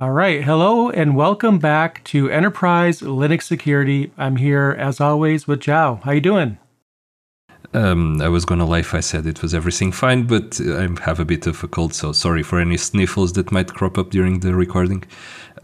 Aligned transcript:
All 0.00 0.12
right. 0.12 0.44
Hello 0.44 0.90
and 0.90 1.16
welcome 1.16 1.58
back 1.58 2.04
to 2.04 2.30
Enterprise 2.30 3.00
Linux 3.00 3.42
Security. 3.42 4.12
I'm 4.16 4.36
here 4.36 4.76
as 4.78 5.00
always 5.00 5.48
with 5.48 5.58
Joao. 5.58 6.00
How 6.04 6.12
you 6.12 6.20
doing? 6.20 6.56
Um, 7.74 8.22
I 8.22 8.28
was 8.28 8.44
gonna 8.44 8.64
lie 8.64 8.78
if 8.78 8.94
I 8.94 9.00
said 9.00 9.26
it 9.26 9.42
was 9.42 9.54
everything 9.54 9.90
fine, 9.90 10.22
but 10.28 10.60
I 10.60 10.86
have 11.02 11.18
a 11.18 11.24
bit 11.24 11.48
of 11.48 11.64
a 11.64 11.66
cold, 11.66 11.94
so 11.94 12.12
sorry 12.12 12.44
for 12.44 12.60
any 12.60 12.76
sniffles 12.76 13.32
that 13.32 13.50
might 13.50 13.74
crop 13.74 13.98
up 13.98 14.10
during 14.10 14.38
the 14.38 14.54
recording. 14.54 15.02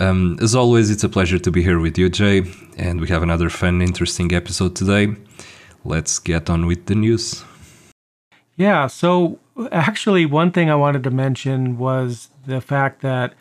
Um, 0.00 0.36
as 0.42 0.56
always, 0.56 0.90
it's 0.90 1.04
a 1.04 1.08
pleasure 1.08 1.38
to 1.38 1.50
be 1.52 1.62
here 1.62 1.78
with 1.78 1.96
you, 1.96 2.08
Jay, 2.08 2.42
and 2.76 3.00
we 3.00 3.06
have 3.10 3.22
another 3.22 3.48
fun, 3.48 3.80
interesting 3.80 4.34
episode 4.34 4.74
today. 4.74 5.14
Let's 5.84 6.18
get 6.18 6.50
on 6.50 6.66
with 6.66 6.86
the 6.86 6.96
news. 6.96 7.44
Yeah, 8.56 8.88
so 8.88 9.38
actually, 9.70 10.26
one 10.26 10.50
thing 10.50 10.70
I 10.70 10.74
wanted 10.74 11.04
to 11.04 11.10
mention 11.12 11.78
was 11.78 12.30
the 12.44 12.60
fact 12.60 13.00
that 13.02 13.34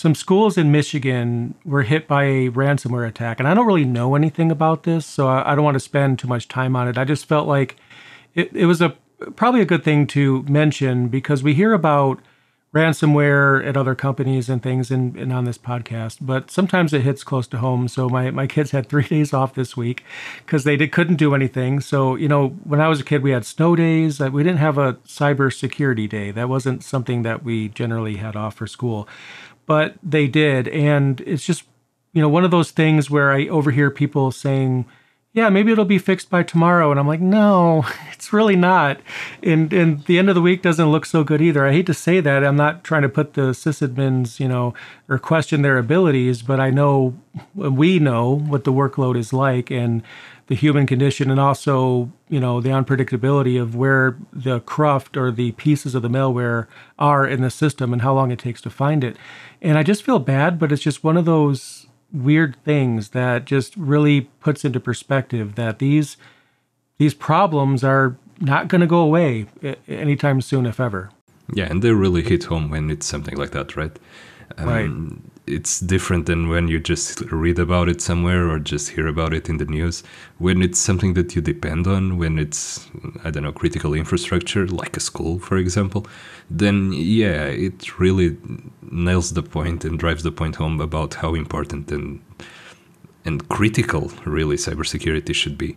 some 0.00 0.14
schools 0.14 0.56
in 0.56 0.72
Michigan 0.72 1.54
were 1.62 1.82
hit 1.82 2.08
by 2.08 2.24
a 2.24 2.48
ransomware 2.48 3.06
attack. 3.06 3.38
And 3.38 3.46
I 3.46 3.52
don't 3.52 3.66
really 3.66 3.84
know 3.84 4.14
anything 4.14 4.50
about 4.50 4.84
this, 4.84 5.04
so 5.04 5.28
I, 5.28 5.54
don't 5.54 5.62
want 5.62 5.74
to 5.74 5.80
spend 5.80 6.18
too 6.18 6.26
much 6.26 6.48
time 6.48 6.74
on 6.74 6.88
it. 6.88 6.96
I 6.96 7.04
just 7.04 7.26
felt 7.26 7.46
like 7.46 7.76
it, 8.34 8.50
it 8.56 8.64
was 8.64 8.80
a 8.80 8.96
probably 9.36 9.60
a 9.60 9.66
good 9.66 9.84
thing 9.84 10.06
to 10.06 10.42
mention 10.44 11.08
because 11.08 11.42
we 11.42 11.52
hear 11.52 11.74
about 11.74 12.18
ransomware 12.74 13.66
at 13.66 13.76
other 13.76 13.94
companies 13.94 14.48
and 14.48 14.62
things 14.62 14.90
and, 14.90 15.16
and 15.16 15.32
on 15.32 15.44
this 15.44 15.58
podcast, 15.58 16.18
but 16.22 16.50
sometimes 16.50 16.94
it 16.94 17.02
hits 17.02 17.24
close 17.24 17.46
to 17.48 17.58
home. 17.58 17.86
So 17.86 18.08
my, 18.08 18.30
my 18.30 18.46
kids 18.46 18.70
had 18.70 18.88
three 18.88 19.04
days 19.08 19.34
off 19.34 19.54
this 19.54 19.76
week 19.76 20.04
because 20.46 20.64
they 20.64 20.78
did, 20.78 20.92
couldn't 20.92 21.16
do 21.16 21.34
anything. 21.34 21.80
So, 21.80 22.14
you 22.14 22.28
know, 22.28 22.48
when 22.64 22.80
I 22.80 22.88
was 22.88 23.00
a 23.00 23.04
kid, 23.04 23.22
we 23.22 23.32
had 23.32 23.44
snow 23.44 23.76
days. 23.76 24.18
We 24.18 24.42
didn't 24.44 24.60
have 24.60 24.78
a 24.78 24.94
cyber 25.06 25.52
security 25.52 26.06
day. 26.06 26.30
That 26.30 26.48
wasn't 26.48 26.84
something 26.84 27.22
that 27.22 27.42
we 27.42 27.68
generally 27.68 28.16
had 28.16 28.34
off 28.34 28.54
for 28.54 28.66
school 28.66 29.06
but 29.70 29.94
they 30.02 30.26
did. 30.26 30.66
And 30.66 31.20
it's 31.20 31.46
just, 31.46 31.62
you 32.12 32.20
know, 32.20 32.28
one 32.28 32.42
of 32.42 32.50
those 32.50 32.72
things 32.72 33.08
where 33.08 33.30
I 33.30 33.46
overhear 33.46 33.88
people 33.88 34.32
saying, 34.32 34.84
yeah, 35.32 35.48
maybe 35.48 35.70
it'll 35.70 35.84
be 35.84 35.96
fixed 35.96 36.28
by 36.28 36.42
tomorrow. 36.42 36.90
And 36.90 36.98
I'm 36.98 37.06
like, 37.06 37.20
no, 37.20 37.86
it's 38.12 38.32
really 38.32 38.56
not. 38.56 39.00
And 39.44 39.72
and 39.72 40.04
the 40.06 40.18
end 40.18 40.28
of 40.28 40.34
the 40.34 40.40
week 40.40 40.60
doesn't 40.60 40.90
look 40.90 41.06
so 41.06 41.22
good 41.22 41.40
either. 41.40 41.64
I 41.64 41.70
hate 41.70 41.86
to 41.86 41.94
say 41.94 42.18
that. 42.18 42.44
I'm 42.44 42.56
not 42.56 42.82
trying 42.82 43.02
to 43.02 43.08
put 43.08 43.34
the 43.34 43.52
sysadmins, 43.52 44.40
you 44.40 44.48
know, 44.48 44.74
or 45.08 45.20
question 45.20 45.62
their 45.62 45.78
abilities, 45.78 46.42
but 46.42 46.58
I 46.58 46.70
know 46.70 47.14
we 47.54 48.00
know 48.00 48.40
what 48.40 48.64
the 48.64 48.72
workload 48.72 49.16
is 49.16 49.32
like 49.32 49.70
and 49.70 50.02
the 50.50 50.56
human 50.56 50.84
condition 50.84 51.30
and 51.30 51.38
also, 51.38 52.10
you 52.28 52.40
know, 52.40 52.60
the 52.60 52.70
unpredictability 52.70 53.62
of 53.62 53.76
where 53.76 54.18
the 54.32 54.58
cruft 54.58 55.16
or 55.16 55.30
the 55.30 55.52
pieces 55.52 55.94
of 55.94 56.02
the 56.02 56.08
malware 56.10 56.66
are 56.98 57.24
in 57.24 57.40
the 57.40 57.50
system 57.52 57.92
and 57.92 58.02
how 58.02 58.12
long 58.12 58.32
it 58.32 58.38
takes 58.40 58.60
to 58.60 58.68
find 58.68 59.04
it. 59.04 59.16
And 59.62 59.78
I 59.78 59.84
just 59.84 60.02
feel 60.02 60.18
bad, 60.18 60.58
but 60.58 60.72
it's 60.72 60.82
just 60.82 61.04
one 61.04 61.16
of 61.16 61.24
those 61.24 61.86
weird 62.12 62.56
things 62.64 63.10
that 63.10 63.44
just 63.44 63.76
really 63.76 64.22
puts 64.40 64.64
into 64.64 64.80
perspective 64.80 65.54
that 65.54 65.78
these 65.78 66.16
these 66.98 67.14
problems 67.14 67.84
are 67.84 68.16
not 68.40 68.66
going 68.66 68.80
to 68.80 68.88
go 68.88 68.98
away 68.98 69.46
anytime 69.86 70.40
soon, 70.40 70.66
if 70.66 70.80
ever. 70.80 71.10
Yeah, 71.54 71.66
and 71.70 71.80
they 71.80 71.92
really 71.92 72.22
hit 72.22 72.42
home 72.42 72.70
when 72.70 72.90
it's 72.90 73.06
something 73.06 73.36
like 73.36 73.52
that, 73.52 73.76
right? 73.76 73.96
Um, 74.58 74.66
right 74.66 75.29
it's 75.50 75.80
different 75.80 76.26
than 76.26 76.48
when 76.48 76.68
you 76.68 76.78
just 76.78 77.20
read 77.32 77.58
about 77.58 77.88
it 77.88 78.00
somewhere 78.00 78.48
or 78.48 78.58
just 78.58 78.90
hear 78.90 79.06
about 79.06 79.34
it 79.34 79.48
in 79.48 79.56
the 79.58 79.64
news. 79.64 80.02
When 80.38 80.62
it's 80.62 80.78
something 80.78 81.14
that 81.14 81.34
you 81.34 81.42
depend 81.42 81.86
on, 81.86 82.18
when 82.18 82.38
it's, 82.38 82.88
I 83.24 83.30
don't 83.30 83.42
know, 83.42 83.52
critical 83.52 83.94
infrastructure, 83.94 84.66
like 84.66 84.96
a 84.96 85.00
school, 85.00 85.38
for 85.38 85.56
example, 85.56 86.06
then 86.48 86.92
yeah, 86.92 87.44
it 87.44 87.98
really 87.98 88.36
nails 88.82 89.32
the 89.32 89.42
point 89.42 89.84
and 89.84 89.98
drives 89.98 90.22
the 90.22 90.32
point 90.32 90.56
home 90.56 90.80
about 90.80 91.14
how 91.14 91.34
important 91.34 91.90
and 91.90 92.20
and 93.24 93.46
critical 93.48 94.10
really 94.24 94.56
cybersecurity 94.56 95.34
should 95.34 95.58
be. 95.58 95.76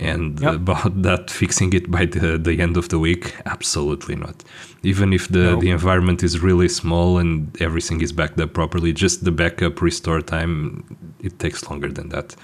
And 0.00 0.40
yep. 0.40 0.54
about 0.62 1.02
that 1.02 1.30
fixing 1.30 1.72
it 1.72 1.90
by 1.90 2.06
the, 2.06 2.38
the 2.38 2.60
end 2.60 2.76
of 2.76 2.88
the 2.88 2.98
week, 2.98 3.34
absolutely 3.46 4.16
not. 4.16 4.42
Even 4.82 5.12
if 5.12 5.28
the, 5.28 5.56
the 5.60 5.70
environment 5.70 6.22
is 6.22 6.40
really 6.40 6.68
small 6.68 7.18
and 7.18 7.60
everything 7.60 8.00
is 8.00 8.12
backed 8.12 8.40
up 8.40 8.52
properly, 8.52 8.92
just 8.92 9.24
the 9.24 9.30
backup 9.30 9.80
restore 9.80 10.20
time, 10.20 10.84
it 11.22 11.38
takes 11.38 11.68
longer 11.68 11.88
than 11.88 12.08
that. 12.08 12.34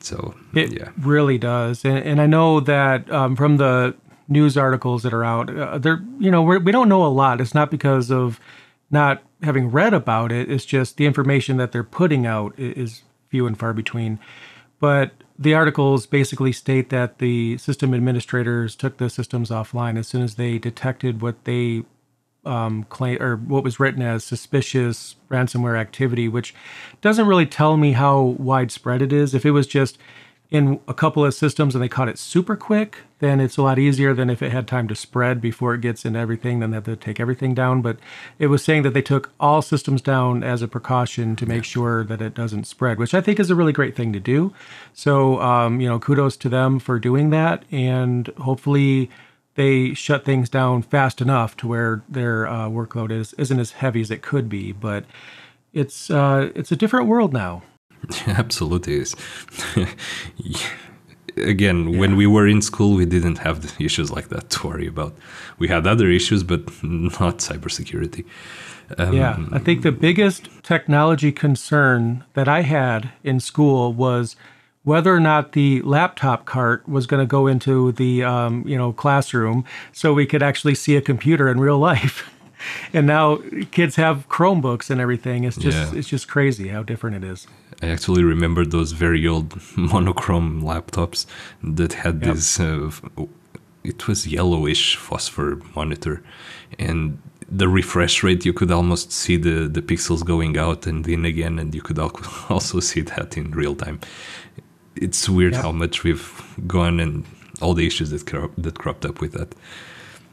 So 0.00 0.34
it 0.54 0.72
yeah. 0.72 0.90
really 0.98 1.38
does. 1.38 1.84
And, 1.84 1.98
and 1.98 2.20
I 2.20 2.26
know 2.26 2.60
that 2.60 3.10
um, 3.10 3.36
from 3.36 3.56
the 3.56 3.94
news 4.28 4.56
articles 4.56 5.02
that 5.02 5.12
are 5.12 5.24
out, 5.24 5.56
uh, 5.56 5.78
there, 5.78 6.02
you 6.18 6.30
know, 6.30 6.42
we're, 6.42 6.58
we 6.58 6.72
do 6.72 6.78
not 6.78 6.88
know 6.88 7.04
a 7.04 7.08
lot. 7.08 7.40
It's 7.40 7.54
not 7.54 7.70
because 7.70 8.10
of 8.10 8.40
not 8.90 9.22
having 9.42 9.70
read 9.70 9.94
about 9.94 10.32
it. 10.32 10.50
It's 10.50 10.64
just 10.64 10.96
the 10.96 11.06
information 11.06 11.56
that 11.56 11.72
they're 11.72 11.84
putting 11.84 12.26
out 12.26 12.54
is 12.58 13.02
few 13.28 13.46
and 13.46 13.58
far 13.58 13.72
between. 13.72 14.18
But 14.80 15.12
the 15.38 15.54
articles 15.54 16.06
basically 16.06 16.52
state 16.52 16.90
that 16.90 17.18
the 17.18 17.58
system 17.58 17.92
administrators 17.94 18.74
took 18.74 18.96
the 18.96 19.10
systems 19.10 19.50
offline 19.50 19.98
as 19.98 20.08
soon 20.08 20.22
as 20.22 20.36
they 20.36 20.58
detected 20.58 21.20
what 21.20 21.44
they 21.44 21.84
um, 22.46 22.84
claim 22.84 23.20
or 23.20 23.36
what 23.36 23.64
was 23.64 23.78
written 23.80 24.00
as 24.02 24.24
suspicious 24.24 25.16
ransomware 25.30 25.78
activity, 25.78 26.28
which 26.28 26.54
doesn't 27.00 27.26
really 27.26 27.46
tell 27.46 27.76
me 27.76 27.92
how 27.92 28.20
widespread 28.20 29.02
it 29.02 29.12
is. 29.12 29.34
If 29.34 29.44
it 29.44 29.50
was 29.50 29.66
just 29.66 29.98
in 30.50 30.80
a 30.86 30.94
couple 30.94 31.24
of 31.24 31.34
systems 31.34 31.74
and 31.74 31.82
they 31.82 31.88
caught 31.88 32.08
it 32.08 32.18
super 32.18 32.56
quick, 32.56 32.98
then 33.18 33.40
it's 33.40 33.56
a 33.56 33.62
lot 33.62 33.78
easier 33.78 34.12
than 34.12 34.28
if 34.28 34.42
it 34.42 34.52
had 34.52 34.68
time 34.68 34.88
to 34.88 34.94
spread 34.94 35.40
before 35.40 35.74
it 35.74 35.80
gets 35.80 36.04
in 36.04 36.14
everything, 36.14 36.60
then 36.60 36.70
they 36.70 36.76
have 36.76 36.84
to 36.84 36.96
take 36.96 37.18
everything 37.18 37.54
down. 37.54 37.80
But 37.80 37.98
it 38.38 38.48
was 38.48 38.62
saying 38.62 38.82
that 38.82 38.92
they 38.92 39.02
took 39.02 39.32
all 39.40 39.62
systems 39.62 40.02
down 40.02 40.42
as 40.42 40.60
a 40.60 40.68
precaution 40.68 41.34
to 41.36 41.46
make 41.46 41.64
sure 41.64 42.04
that 42.04 42.20
it 42.20 42.34
doesn't 42.34 42.64
spread, 42.66 42.98
which 42.98 43.14
I 43.14 43.22
think 43.22 43.40
is 43.40 43.50
a 43.50 43.54
really 43.54 43.72
great 43.72 43.96
thing 43.96 44.12
to 44.12 44.20
do. 44.20 44.52
So, 44.92 45.40
um, 45.40 45.80
you 45.80 45.88
know, 45.88 45.98
kudos 45.98 46.36
to 46.38 46.50
them 46.50 46.78
for 46.78 46.98
doing 46.98 47.30
that. 47.30 47.64
And 47.70 48.28
hopefully 48.38 49.10
they 49.54 49.94
shut 49.94 50.26
things 50.26 50.50
down 50.50 50.82
fast 50.82 51.22
enough 51.22 51.56
to 51.58 51.66
where 51.66 52.02
their 52.10 52.46
uh, 52.46 52.68
workload 52.68 53.10
is, 53.10 53.32
isn't 53.34 53.58
as 53.58 53.72
heavy 53.72 54.02
as 54.02 54.10
it 54.10 54.20
could 54.20 54.50
be. 54.50 54.72
But 54.72 55.06
it's, 55.72 56.10
uh, 56.10 56.50
it's 56.54 56.70
a 56.70 56.76
different 56.76 57.06
world 57.06 57.32
now. 57.32 57.62
Absolutely 58.26 58.96
is. 58.96 59.16
Again, 61.36 61.88
yeah. 61.88 61.98
when 61.98 62.16
we 62.16 62.26
were 62.26 62.46
in 62.46 62.62
school, 62.62 62.94
we 62.94 63.04
didn't 63.04 63.38
have 63.38 63.74
issues 63.78 64.10
like 64.10 64.28
that 64.28 64.50
to 64.50 64.66
worry 64.66 64.86
about. 64.86 65.14
We 65.58 65.68
had 65.68 65.86
other 65.86 66.08
issues, 66.10 66.42
but 66.42 66.60
not 66.82 67.38
cybersecurity. 67.38 68.24
Um, 68.98 69.12
yeah, 69.12 69.36
I 69.52 69.58
think 69.58 69.82
the 69.82 69.92
biggest 69.92 70.48
technology 70.62 71.32
concern 71.32 72.24
that 72.34 72.48
I 72.48 72.62
had 72.62 73.10
in 73.24 73.40
school 73.40 73.92
was 73.92 74.36
whether 74.84 75.12
or 75.12 75.18
not 75.18 75.52
the 75.52 75.82
laptop 75.82 76.44
cart 76.44 76.88
was 76.88 77.08
going 77.08 77.20
to 77.20 77.26
go 77.26 77.48
into 77.48 77.90
the 77.92 78.22
um, 78.22 78.62
you 78.66 78.78
know 78.78 78.92
classroom 78.92 79.64
so 79.92 80.14
we 80.14 80.26
could 80.26 80.42
actually 80.42 80.76
see 80.76 80.94
a 80.94 81.00
computer 81.00 81.48
in 81.48 81.58
real 81.58 81.78
life. 81.90 82.32
and 82.92 83.06
now 83.06 83.38
kids 83.72 83.96
have 83.96 84.28
Chromebooks 84.28 84.88
and 84.88 85.00
everything. 85.00 85.44
It's 85.44 85.56
just 85.56 85.92
yeah. 85.92 85.98
it's 85.98 86.08
just 86.08 86.28
crazy 86.28 86.68
how 86.68 86.84
different 86.84 87.16
it 87.16 87.24
is. 87.24 87.48
I 87.82 87.88
actually 87.88 88.24
remember 88.24 88.64
those 88.64 88.92
very 88.92 89.26
old 89.26 89.60
monochrome 89.76 90.62
laptops 90.62 91.26
that 91.62 91.92
had 91.92 92.22
yep. 92.24 92.34
this. 92.34 92.58
Uh, 92.58 92.90
it 93.84 94.08
was 94.08 94.26
yellowish 94.26 94.96
phosphor 94.96 95.60
monitor, 95.74 96.22
and 96.78 97.18
the 97.48 97.68
refresh 97.68 98.22
rate 98.22 98.44
you 98.44 98.52
could 98.52 98.70
almost 98.70 99.12
see 99.12 99.36
the 99.36 99.68
the 99.68 99.82
pixels 99.82 100.24
going 100.24 100.56
out 100.56 100.86
and 100.86 101.06
in 101.06 101.24
again, 101.24 101.58
and 101.58 101.74
you 101.74 101.82
could 101.82 101.98
also 102.48 102.80
see 102.80 103.02
that 103.02 103.36
in 103.36 103.50
real 103.52 103.74
time. 103.74 104.00
It's 104.96 105.28
weird 105.28 105.52
yep. 105.52 105.62
how 105.62 105.72
much 105.72 106.04
we've 106.04 106.42
gone 106.66 107.00
and 107.00 107.24
all 107.60 107.74
the 107.74 107.86
issues 107.86 108.10
that 108.10 108.26
cro- 108.26 108.52
that 108.58 108.78
cropped 108.78 109.04
up 109.04 109.20
with 109.20 109.32
that. 109.32 109.54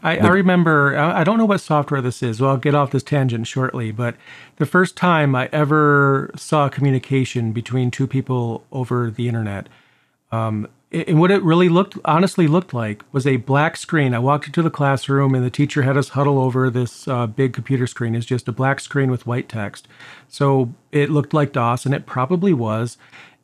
I, 0.03 0.17
I, 0.17 0.27
remember, 0.27 0.97
I 0.97 1.23
don't 1.23 1.37
know 1.37 1.45
what 1.45 1.61
software 1.61 2.01
this 2.01 2.21
is. 2.21 2.41
Well, 2.41 2.51
I'll 2.51 2.57
get 2.57 2.75
off 2.75 2.91
this 2.91 3.03
tangent 3.03 3.47
shortly. 3.47 3.91
But 3.91 4.15
the 4.57 4.65
first 4.65 4.97
time 4.97 5.33
I 5.33 5.47
ever 5.53 6.29
saw 6.35 6.67
communication 6.67 7.53
between 7.53 7.89
two 7.89 8.05
people 8.05 8.65
over 8.73 9.09
the 9.09 9.29
internet, 9.29 9.69
um, 10.29 10.67
and 10.91 11.19
what 11.19 11.31
it 11.31 11.41
really 11.41 11.69
looked, 11.69 11.97
honestly 12.03 12.47
looked 12.47 12.73
like, 12.73 13.01
was 13.13 13.25
a 13.25 13.37
black 13.37 13.77
screen. 13.77 14.13
I 14.13 14.19
walked 14.19 14.45
into 14.45 14.61
the 14.61 14.69
classroom, 14.69 15.33
and 15.33 15.43
the 15.43 15.49
teacher 15.49 15.83
had 15.83 15.97
us 15.97 16.09
huddle 16.09 16.37
over 16.37 16.69
this 16.69 17.07
uh, 17.07 17.25
big 17.25 17.53
computer 17.53 17.87
screen. 17.87 18.13
It's 18.13 18.25
just 18.25 18.47
a 18.49 18.51
black 18.51 18.81
screen 18.81 19.09
with 19.09 19.25
white 19.25 19.47
text. 19.47 19.87
So 20.27 20.73
it 20.91 21.09
looked 21.09 21.33
like 21.33 21.53
DOS, 21.53 21.85
and 21.85 21.95
it 21.95 22.05
probably 22.05 22.53
was. 22.53 22.97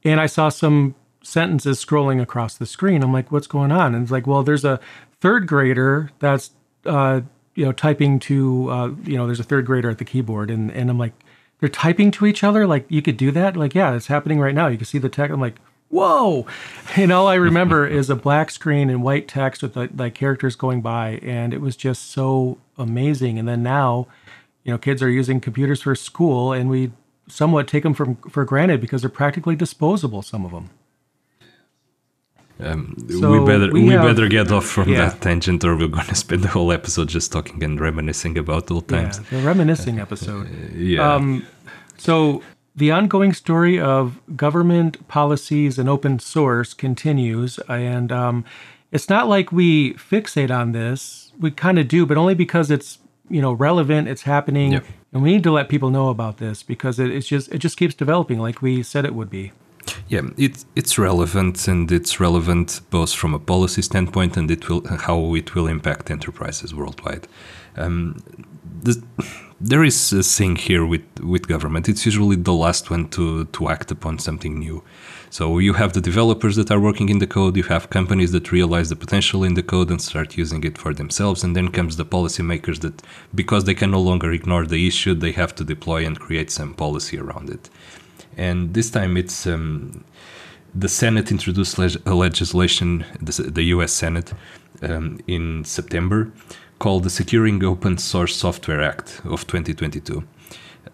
And 0.04 0.20
I 0.20 0.26
saw 0.26 0.50
some 0.50 0.96
sentences 1.24 1.84
scrolling 1.84 2.22
across 2.22 2.58
the 2.58 2.66
screen. 2.66 3.02
I'm 3.02 3.14
like, 3.14 3.32
what's 3.32 3.48
going 3.48 3.72
on? 3.72 3.96
And 3.96 4.04
it's 4.04 4.12
like, 4.12 4.28
well, 4.28 4.44
there's 4.44 4.66
a 4.66 4.80
third 5.20 5.48
grader 5.48 6.12
that's 6.20 6.52
uh, 6.86 7.22
you 7.56 7.66
know 7.66 7.72
typing 7.72 8.20
to 8.20 8.70
uh, 8.70 8.88
you 9.04 9.18
know 9.18 9.26
there's 9.26 9.40
a 9.40 9.44
third 9.44 9.66
grader 9.66 9.90
at 9.90 9.98
the 9.98 10.06
keyboard 10.06 10.50
and 10.50 10.72
and 10.72 10.90
I'm 10.90 10.98
like 10.98 11.14
they're 11.60 11.70
typing 11.70 12.12
to 12.12 12.26
each 12.26 12.44
other? 12.44 12.66
Like 12.66 12.86
you 12.90 13.02
could 13.02 13.18
do 13.18 13.32
that? 13.32 13.58
Like 13.58 13.76
yeah 13.76 13.94
it's 13.94 14.08
happening 14.08 14.40
right 14.40 14.56
now. 14.56 14.68
You 14.68 14.78
can 14.78 14.86
see 14.86 14.98
the 14.98 15.10
text 15.10 15.34
I'm 15.34 15.42
like 15.42 15.56
whoa! 15.90 16.46
And 16.96 17.12
all 17.12 17.28
I 17.28 17.36
remember 17.36 17.88
is 18.00 18.10
a 18.10 18.16
black 18.16 18.52
screen 18.52 18.90
and 18.90 19.04
white 19.04 19.28
text 19.28 19.62
with 19.62 19.76
like, 19.76 19.92
like 19.96 20.16
characters 20.16 20.56
going 20.56 20.82
by 20.82 21.20
and 21.22 21.54
it 21.54 21.62
was 21.62 21.76
just 21.76 22.12
so 22.12 22.58
amazing. 22.78 23.40
And 23.40 23.48
then 23.48 23.64
now 23.64 24.08
you 24.64 24.72
know 24.72 24.78
kids 24.78 25.02
are 25.02 25.10
using 25.10 25.40
computers 25.40 25.82
for 25.82 25.96
school 25.96 26.54
and 26.54 26.70
we 26.70 26.92
somewhat 27.28 27.68
take 27.68 27.84
them 27.84 27.94
for, 27.94 28.18
for 28.30 28.44
granted 28.44 28.82
because 28.82 29.02
they're 29.02 29.10
practically 29.10 29.56
disposable, 29.56 30.22
some 30.22 30.46
of 30.46 30.52
them. 30.52 30.70
Um, 32.60 32.96
So 33.10 33.32
we 33.32 33.40
better 33.46 33.72
we 33.72 33.84
we, 33.84 33.90
have- 33.94 34.04
better 34.04 34.28
get 34.28 34.52
off 34.52 34.66
from 34.66 34.90
yeah. 34.90 35.10
that 35.10 35.22
tangent, 35.22 35.64
or 35.64 35.76
we're 35.78 35.88
going 35.88 36.08
to 36.14 36.16
spend 36.16 36.42
the 36.44 36.50
whole 36.50 36.72
episode 36.72 37.08
just 37.08 37.32
talking 37.32 37.64
and 37.64 37.80
reminiscing 37.80 38.38
about 38.38 38.70
old 38.72 38.92
Yeah, 38.92 39.04
times. 39.04 39.20
the 39.30 39.38
reminiscing 39.42 40.00
episode. 40.00 40.48
Yeah, 40.76 41.16
Um, 41.16 41.46
so 41.98 42.42
the 42.76 42.92
ongoing 42.92 43.34
story 43.34 43.80
of 43.80 44.20
government 44.36 45.08
policies 45.08 45.80
and 45.80 45.88
open 45.90 46.20
source 46.20 46.74
continues, 46.74 47.60
and 47.68 48.12
um, 48.12 48.46
it's 48.92 49.10
not 49.10 49.28
like 49.28 49.52
we 49.52 49.94
fixate 49.94 50.52
on 50.52 50.72
this. 50.72 51.32
We 51.40 51.52
kind 51.52 51.80
of 51.80 51.88
do, 51.88 52.06
but 52.06 52.18
only 52.18 52.36
because 52.36 52.70
it's 52.72 53.00
you 53.30 53.42
know 53.42 53.54
relevant. 53.54 54.08
It's 54.08 54.24
happening, 54.24 54.74
Yep. 54.74 54.86
and 55.14 55.24
we 55.24 55.32
need 55.34 55.44
to 55.44 55.52
let 55.52 55.70
people 55.70 55.90
know 55.92 56.10
about 56.10 56.38
this 56.38 56.64
because 56.64 57.00
it, 57.00 57.10
it's 57.12 57.28
just 57.28 57.52
it 57.54 57.60
just 57.60 57.78
keeps 57.78 57.96
developing, 57.96 58.40
like 58.40 58.62
we 58.62 58.84
said 58.84 59.06
it 59.06 59.14
would 59.16 59.30
be. 59.30 59.52
Yeah, 60.08 60.22
it 60.38 60.66
it's 60.76 60.98
relevant, 60.98 61.68
and 61.68 61.92
it's 61.92 62.20
relevant 62.20 62.82
both 62.90 63.14
from 63.14 63.34
a 63.34 63.40
policy 63.40 63.82
standpoint 63.82 64.38
and 64.38 64.50
it 64.52 64.70
will 64.70 64.86
how 64.88 65.36
it 65.36 65.56
will 65.56 65.68
impact 65.68 66.12
enterprises 66.12 66.74
worldwide. 66.74 67.28
Um, 67.78 68.22
the, 68.82 69.04
there 69.62 69.84
is 69.84 70.14
a 70.14 70.24
thing 70.24 70.56
here 70.56 70.86
with 70.86 71.06
with 71.22 71.48
government. 71.48 71.90
It's 71.90 72.06
usually 72.06 72.36
the 72.36 72.54
last 72.54 72.90
one 72.90 73.10
to 73.10 73.46
to 73.46 73.70
act 73.70 73.92
upon 73.92 74.20
something 74.20 74.60
new. 74.60 74.84
So 75.32 75.60
you 75.60 75.74
have 75.74 75.94
the 75.94 76.02
developers 76.02 76.56
that 76.56 76.72
are 76.72 76.80
working 76.80 77.10
in 77.10 77.20
the 77.20 77.28
code, 77.28 77.56
you 77.56 77.64
have 77.64 77.92
companies 77.92 78.32
that 78.32 78.52
realize 78.52 78.90
the 78.90 78.96
potential 78.96 79.44
in 79.44 79.54
the 79.54 79.62
code 79.62 79.92
and 79.92 80.02
start 80.02 80.38
using 80.38 80.64
it 80.64 80.78
for 80.78 80.94
themselves, 80.94 81.44
and 81.44 81.56
then 81.56 81.70
comes 81.70 81.98
the 81.98 82.06
policymakers 82.06 82.80
that 82.80 83.04
because 83.36 83.66
they 83.66 83.76
can 83.76 83.92
no 83.92 84.02
longer 84.02 84.32
ignore 84.32 84.66
the 84.66 84.88
issue, 84.88 85.14
they 85.14 85.34
have 85.34 85.54
to 85.56 85.64
deploy 85.64 86.04
and 86.06 86.20
create 86.20 86.50
some 86.50 86.74
policy 86.74 87.20
around 87.20 87.50
it. 87.50 87.70
And 88.40 88.74
this 88.74 88.90
time 88.90 89.18
it's 89.18 89.46
um, 89.46 90.06
the 90.74 90.88
Senate 90.88 91.30
introduced 91.30 91.78
legislation, 91.78 93.06
the, 93.20 93.34
the 93.44 93.64
US 93.76 93.92
Senate, 93.92 94.34
um, 94.82 95.20
in 95.28 95.66
September 95.66 96.32
called 96.80 97.04
the 97.04 97.10
Securing 97.10 97.62
Open 97.66 97.98
Source 97.98 98.38
Software 98.38 98.82
Act 98.82 99.22
of 99.26 99.46
2022. 99.46 100.24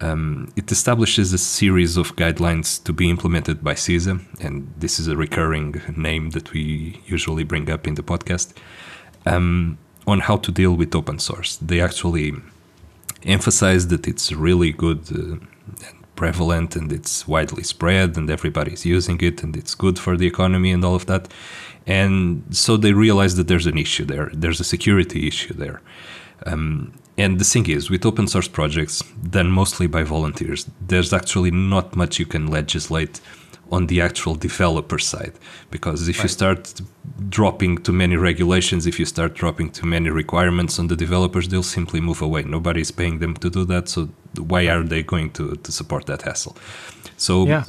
Um, 0.02 0.52
it 0.56 0.72
establishes 0.72 1.32
a 1.34 1.38
series 1.38 1.96
of 1.98 2.16
guidelines 2.16 2.84
to 2.84 2.92
be 2.92 3.12
implemented 3.12 3.64
by 3.64 3.76
CISA, 3.76 4.20
and 4.44 4.74
this 4.80 5.00
is 5.00 5.08
a 5.08 5.16
recurring 5.16 5.80
name 5.96 6.32
that 6.32 6.52
we 6.52 7.00
usually 7.06 7.44
bring 7.44 7.70
up 7.70 7.88
in 7.88 7.94
the 7.94 8.02
podcast, 8.02 8.54
um, 9.28 9.78
on 10.08 10.22
how 10.22 10.38
to 10.38 10.52
deal 10.52 10.74
with 10.74 10.96
open 10.96 11.20
source. 11.20 11.58
They 11.58 11.80
actually 11.80 12.34
emphasize 13.24 13.88
that 13.90 14.08
it's 14.08 14.32
really 14.32 14.72
good 14.72 15.02
uh, 15.12 15.38
prevalent 16.16 16.76
and 16.76 16.92
it's 16.92 17.28
widely 17.28 17.64
spread 17.64 18.18
and 18.18 18.30
everybody's 18.30 18.86
using 18.86 19.20
it 19.22 19.44
and 19.44 19.56
it's 19.56 19.76
good 19.76 20.00
for 20.00 20.18
the 20.18 20.28
economy 20.28 20.72
and 20.72 20.84
all 20.84 20.96
of 20.96 21.06
that. 21.06 21.28
And 21.88 22.44
so 22.52 22.78
they 22.78 22.94
realize 22.94 23.36
that 23.36 23.48
there's 23.48 23.68
an 23.68 23.78
issue 23.78 24.06
there, 24.06 24.30
there's 24.34 24.60
a 24.60 24.64
security 24.64 25.28
issue 25.28 25.54
there. 25.54 25.82
Um, 26.46 26.94
and 27.18 27.40
the 27.40 27.46
thing 27.46 27.70
is, 27.70 27.90
with 27.90 28.06
open 28.06 28.28
source 28.28 28.48
projects 28.48 29.02
done 29.30 29.50
mostly 29.50 29.88
by 29.88 30.04
volunteers, 30.04 30.70
there's 30.82 31.14
actually 31.14 31.52
not 31.52 31.96
much 31.96 32.20
you 32.20 32.26
can 32.26 32.48
legislate 32.48 33.22
on 33.72 33.88
the 33.88 34.02
actual 34.02 34.36
developer 34.36 35.00
side. 35.00 35.34
Because 35.72 36.08
if 36.08 36.22
you 36.22 36.30
start 36.30 36.82
dropping 37.30 37.80
too 37.80 37.94
many 37.94 38.16
regulations, 38.16 38.86
if 38.86 39.00
you 39.00 39.06
start 39.06 39.34
dropping 39.34 39.72
too 39.72 39.88
many 39.88 40.10
requirements 40.10 40.80
on 40.80 40.88
the 40.88 40.96
developers, 40.96 41.48
they'll 41.48 41.64
simply 41.64 42.00
move 42.02 42.22
away. 42.22 42.44
Nobody's 42.44 42.92
paying 42.92 43.20
them 43.20 43.34
to 43.36 43.50
do 43.50 43.66
that. 43.66 43.90
So 43.90 44.10
why 44.38 44.68
are 44.68 44.84
they 44.84 45.04
going 45.04 45.32
to, 45.32 45.56
to 45.56 45.72
support 45.72 46.06
that 46.06 46.22
hassle? 46.24 46.56
So 47.18 47.46
Yeah. 47.48 47.64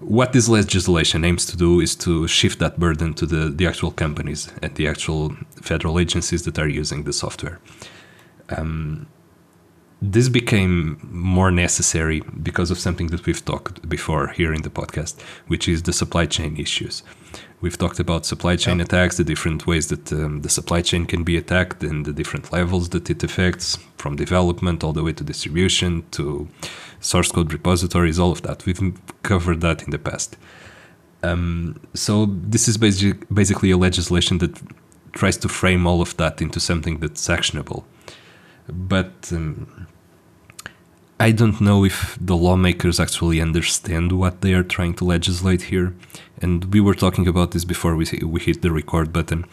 what 0.00 0.32
this 0.32 0.48
legislation 0.48 1.24
aims 1.24 1.46
to 1.46 1.56
do 1.56 1.80
is 1.80 1.94
to 1.96 2.26
shift 2.28 2.58
that 2.58 2.78
burden 2.78 3.14
to 3.14 3.26
the, 3.26 3.50
the 3.50 3.66
actual 3.66 3.90
companies 3.92 4.48
and 4.62 4.74
the 4.74 4.88
actual 4.88 5.36
federal 5.62 5.98
agencies 5.98 6.42
that 6.42 6.58
are 6.58 6.68
using 6.68 7.04
the 7.04 7.12
software. 7.12 7.60
Um, 8.56 9.06
this 10.02 10.28
became 10.28 10.98
more 11.10 11.50
necessary 11.50 12.20
because 12.42 12.70
of 12.70 12.78
something 12.78 13.06
that 13.08 13.24
we've 13.24 13.44
talked 13.44 13.88
before 13.88 14.28
here 14.28 14.52
in 14.52 14.62
the 14.62 14.70
podcast, 14.70 15.20
which 15.46 15.68
is 15.68 15.82
the 15.84 15.92
supply 15.92 16.26
chain 16.26 16.56
issues. 16.58 17.02
We've 17.62 17.78
talked 17.78 17.98
about 17.98 18.26
supply 18.26 18.56
chain 18.56 18.80
attacks, 18.82 19.16
the 19.16 19.24
different 19.24 19.66
ways 19.66 19.88
that 19.88 20.12
um, 20.12 20.42
the 20.42 20.50
supply 20.50 20.82
chain 20.82 21.06
can 21.06 21.24
be 21.24 21.38
attacked, 21.38 21.82
and 21.82 22.04
the 22.04 22.12
different 22.12 22.52
levels 22.52 22.90
that 22.90 23.08
it 23.08 23.24
affects, 23.24 23.78
from 23.96 24.16
development 24.16 24.84
all 24.84 24.92
the 24.92 25.02
way 25.02 25.14
to 25.14 25.24
distribution 25.24 26.04
to 26.10 26.46
source 27.00 27.32
code 27.32 27.52
repositories, 27.52 28.18
all 28.18 28.32
of 28.32 28.42
that. 28.42 28.66
We've 28.66 28.92
covered 29.22 29.62
that 29.62 29.82
in 29.82 29.90
the 29.90 29.98
past. 29.98 30.36
Um, 31.22 31.80
so 31.94 32.26
this 32.26 32.68
is 32.68 32.76
basic, 32.76 33.26
basically 33.32 33.70
a 33.70 33.78
legislation 33.78 34.38
that 34.38 34.60
tries 35.12 35.38
to 35.38 35.48
frame 35.48 35.86
all 35.86 36.02
of 36.02 36.14
that 36.18 36.42
into 36.42 36.60
something 36.60 36.98
that's 36.98 37.30
actionable. 37.30 37.86
But 38.68 39.30
um, 39.32 39.86
I 41.18 41.30
don't 41.30 41.60
know 41.60 41.84
if 41.84 42.18
the 42.20 42.36
lawmakers 42.36 43.00
actually 43.00 43.40
understand 43.40 44.12
what 44.12 44.42
they 44.42 44.52
are 44.52 44.62
trying 44.62 44.94
to 44.96 45.04
legislate 45.04 45.62
here. 45.62 45.94
And 46.42 46.72
we 46.74 46.80
were 46.80 46.94
talking 46.94 47.26
about 47.26 47.52
this 47.52 47.64
before 47.64 47.96
we, 47.96 48.06
we 48.22 48.40
hit 48.40 48.62
the 48.62 48.70
record 48.70 49.12
button. 49.12 49.46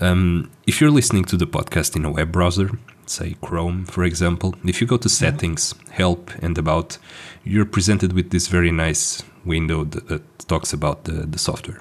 Um, 0.00 0.50
if 0.66 0.80
you're 0.80 0.90
listening 0.90 1.24
to 1.26 1.36
the 1.36 1.46
podcast 1.46 1.96
in 1.96 2.04
a 2.04 2.10
web 2.10 2.32
browser, 2.32 2.70
say 3.06 3.36
Chrome, 3.40 3.84
for 3.84 4.04
example, 4.04 4.54
if 4.64 4.80
you 4.80 4.86
go 4.86 4.96
to 4.96 5.08
settings, 5.08 5.74
help, 5.90 6.30
and 6.40 6.56
about, 6.56 6.98
you're 7.44 7.66
presented 7.66 8.12
with 8.12 8.30
this 8.30 8.48
very 8.48 8.70
nice 8.70 9.22
window 9.44 9.84
that, 9.84 10.08
that 10.08 10.38
talks 10.48 10.72
about 10.72 11.04
the, 11.04 11.26
the 11.26 11.38
software. 11.38 11.80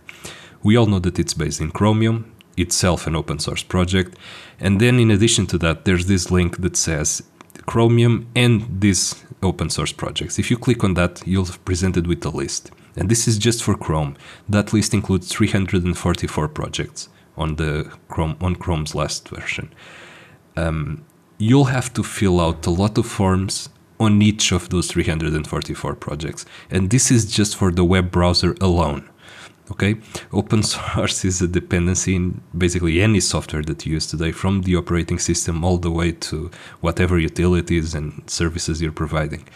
We 0.64 0.76
all 0.76 0.86
know 0.86 1.00
that 1.00 1.20
it's 1.20 1.34
based 1.34 1.62
in 1.62 1.72
Chromium, 1.72 2.33
itself 2.58 3.08
an 3.08 3.16
open 3.16 3.40
source 3.40 3.64
project. 3.64 4.18
And 4.60 4.80
then, 4.80 5.00
in 5.00 5.12
addition 5.12 5.46
to 5.48 5.58
that, 5.60 5.86
there's 5.86 6.06
this 6.06 6.32
link 6.32 6.62
that 6.62 6.76
says 6.78 7.24
Chromium 7.66 8.28
and 8.36 8.82
these 8.82 9.24
open 9.42 9.70
source 9.70 9.92
projects. 9.92 10.40
If 10.40 10.50
you 10.50 10.58
click 10.58 10.84
on 10.84 10.94
that, 10.96 11.22
you'll 11.26 11.46
be 11.46 11.52
presented 11.66 12.08
with 12.08 12.26
a 12.26 12.30
list. 12.30 12.72
And 12.96 13.10
this 13.10 13.28
is 13.28 13.38
just 13.38 13.64
for 13.64 13.76
Chrome. 13.76 14.16
That 14.48 14.74
list 14.74 14.94
includes 14.94 15.32
344 15.32 16.48
projects 16.50 17.10
on 17.36 17.56
the 17.56 17.92
Chrome 18.08 18.38
on 18.42 18.56
Chrome's 18.56 18.94
last 18.94 19.30
version. 19.30 19.74
Um, 20.56 21.06
you'll 21.38 21.66
have 21.66 21.92
to 21.94 22.04
fill 22.04 22.40
out 22.40 22.66
a 22.66 22.70
lot 22.70 22.98
of 22.98 23.06
forms 23.08 23.70
on 24.00 24.22
each 24.22 24.52
of 24.52 24.70
those 24.70 24.88
344 24.92 25.96
projects, 25.96 26.46
and 26.70 26.90
this 26.90 27.10
is 27.10 27.26
just 27.32 27.56
for 27.56 27.72
the 27.72 27.84
web 27.84 28.12
browser 28.12 28.56
alone. 28.60 29.10
Okay, 29.72 29.96
open 30.34 30.62
source 30.74 31.24
is 31.24 31.42
a 31.42 31.48
dependency 31.48 32.16
in 32.16 32.42
basically 32.58 33.02
any 33.02 33.20
software 33.20 33.64
that 33.64 33.86
you 33.86 33.94
use 33.94 34.08
today, 34.08 34.32
from 34.32 34.64
the 34.64 34.76
operating 34.76 35.20
system 35.20 35.64
all 35.64 35.78
the 35.78 35.92
way 35.92 36.12
to 36.12 36.52
whatever 36.82 37.18
utilities 37.18 37.96
and 37.96 38.30
services 38.30 38.82
you're 38.82 38.92
providing. 38.92 39.48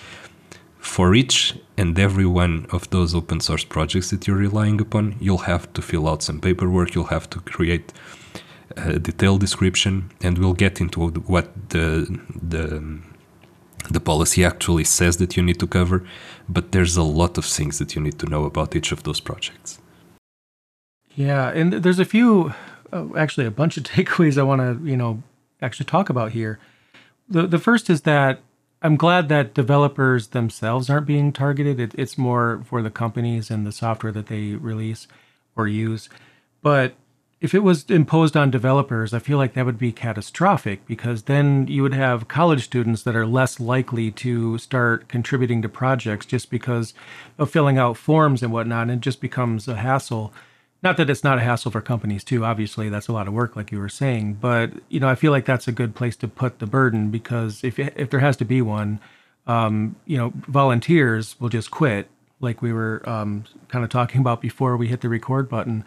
For 0.80 1.14
each 1.14 1.56
and 1.78 2.00
every 2.00 2.26
one 2.26 2.68
of 2.72 2.90
those 2.90 3.14
open 3.14 3.42
source 3.42 3.66
projects 3.66 4.10
that 4.12 4.26
you're 4.26 4.38
relying 4.38 4.80
upon, 4.80 5.18
you'll 5.20 5.40
have 5.40 5.72
to 5.74 5.82
fill 5.82 6.08
out 6.08 6.24
some 6.24 6.40
paperwork, 6.40 6.96
you'll 6.96 7.16
have 7.16 7.30
to 7.32 7.42
create 7.42 7.92
a 8.78 8.98
detailed 9.00 9.42
description, 9.42 10.12
and 10.22 10.38
we'll 10.38 10.54
get 10.54 10.80
into 10.80 11.10
what 11.10 11.70
the 11.70 12.20
the 12.42 13.00
the 13.90 14.00
policy 14.00 14.44
actually 14.44 14.84
says 14.84 15.18
that 15.18 15.36
you 15.36 15.44
need 15.44 15.60
to 15.60 15.68
cover. 15.68 16.04
But 16.48 16.72
there's 16.72 16.96
a 16.96 17.04
lot 17.04 17.38
of 17.38 17.46
things 17.46 17.78
that 17.80 17.96
you 17.96 18.02
need 18.02 18.20
to 18.20 18.26
know 18.26 18.46
about 18.46 18.76
each 18.76 18.92
of 18.92 19.04
those 19.04 19.20
projects. 19.20 19.80
Yeah, 21.18 21.50
and 21.50 21.74
there's 21.74 21.98
a 21.98 22.06
few, 22.06 22.54
uh, 22.94 23.08
actually, 23.18 23.48
a 23.48 23.52
bunch 23.52 23.76
of 23.76 23.84
takeaways 23.96 24.38
I 24.38 24.44
want 24.44 24.62
to, 24.62 24.90
you 24.90 24.96
know, 24.96 25.24
actually 25.62 25.88
talk 25.88 26.10
about 26.10 26.32
here. 26.32 26.60
The 27.28 27.48
the 27.48 27.60
first 27.60 27.90
is 27.90 28.02
that 28.02 28.40
I'm 28.84 28.96
glad 28.96 29.28
that 29.30 29.56
developers 29.56 30.28
themselves 30.28 30.90
aren't 30.90 31.08
being 31.08 31.34
targeted. 31.34 31.80
It, 31.80 31.96
it's 31.98 32.18
more 32.18 32.62
for 32.66 32.84
the 32.84 32.92
companies 32.92 33.50
and 33.50 33.66
the 33.66 33.72
software 33.72 34.12
that 34.12 34.28
they 34.28 34.52
release 34.54 35.08
or 35.56 35.68
use. 35.68 36.08
But 36.62 36.94
if 37.42 37.56
it 37.56 37.64
was 37.64 37.90
imposed 37.90 38.38
on 38.38 38.52
developers, 38.52 39.12
I 39.14 39.20
feel 39.20 39.40
like 39.40 39.54
that 39.54 39.66
would 39.66 39.80
be 39.80 39.92
catastrophic 39.92 40.86
because 40.86 41.24
then 41.24 41.68
you 41.68 41.82
would 41.82 41.96
have 41.96 42.28
college 42.28 42.64
students 42.64 43.02
that 43.04 43.16
are 43.16 43.26
less 43.26 43.60
likely 43.60 44.12
to 44.12 44.60
start 44.60 45.08
contributing 45.08 45.64
to 45.64 45.70
projects 45.70 46.28
just 46.28 46.52
because 46.52 46.94
of 47.40 47.50
filling 47.50 47.80
out 47.80 47.98
forms 47.98 48.44
and 48.44 48.54
whatnot, 48.54 48.84
and 48.84 48.92
it 48.92 49.02
just 49.02 49.20
becomes 49.20 49.68
a 49.68 49.78
hassle. 49.78 50.32
Not 50.84 50.98
that 50.98 51.10
it's 51.10 51.24
not 51.24 51.40
a 51.40 51.42
hassle 51.42 51.72
for 51.72 51.82
companies 51.82 52.24
too. 52.24 52.46
Obviously, 52.46 52.88
that's 52.90 53.08
a 53.08 53.14
lot 53.14 53.28
of 53.28 53.34
work, 53.34 53.56
like 53.56 53.72
you 53.72 53.80
were 53.80 53.90
saying. 53.90 54.36
But 54.36 54.72
you 54.90 55.00
know, 55.00 55.10
I 55.10 55.16
feel 55.16 55.32
like 55.32 55.46
that's 55.46 55.68
a 55.68 55.72
good 55.72 55.96
place 55.96 56.16
to 56.18 56.28
put 56.28 56.60
the 56.60 56.68
burden 56.68 57.10
because 57.10 57.64
if 57.64 57.80
if 57.80 58.10
there 58.10 58.20
has 58.20 58.38
to 58.38 58.46
be 58.46 58.62
one, 58.62 59.00
um, 59.48 59.96
you 60.06 60.18
know, 60.18 60.34
volunteers 60.48 61.36
will 61.40 61.50
just 61.50 61.72
quit, 61.72 62.10
like 62.40 62.62
we 62.62 62.72
were 62.72 63.02
um, 63.10 63.46
kind 63.70 63.84
of 63.84 63.90
talking 63.90 64.22
about 64.22 64.42
before 64.42 64.78
we 64.78 64.88
hit 64.88 65.02
the 65.02 65.10
record 65.10 65.50
button. 65.50 65.84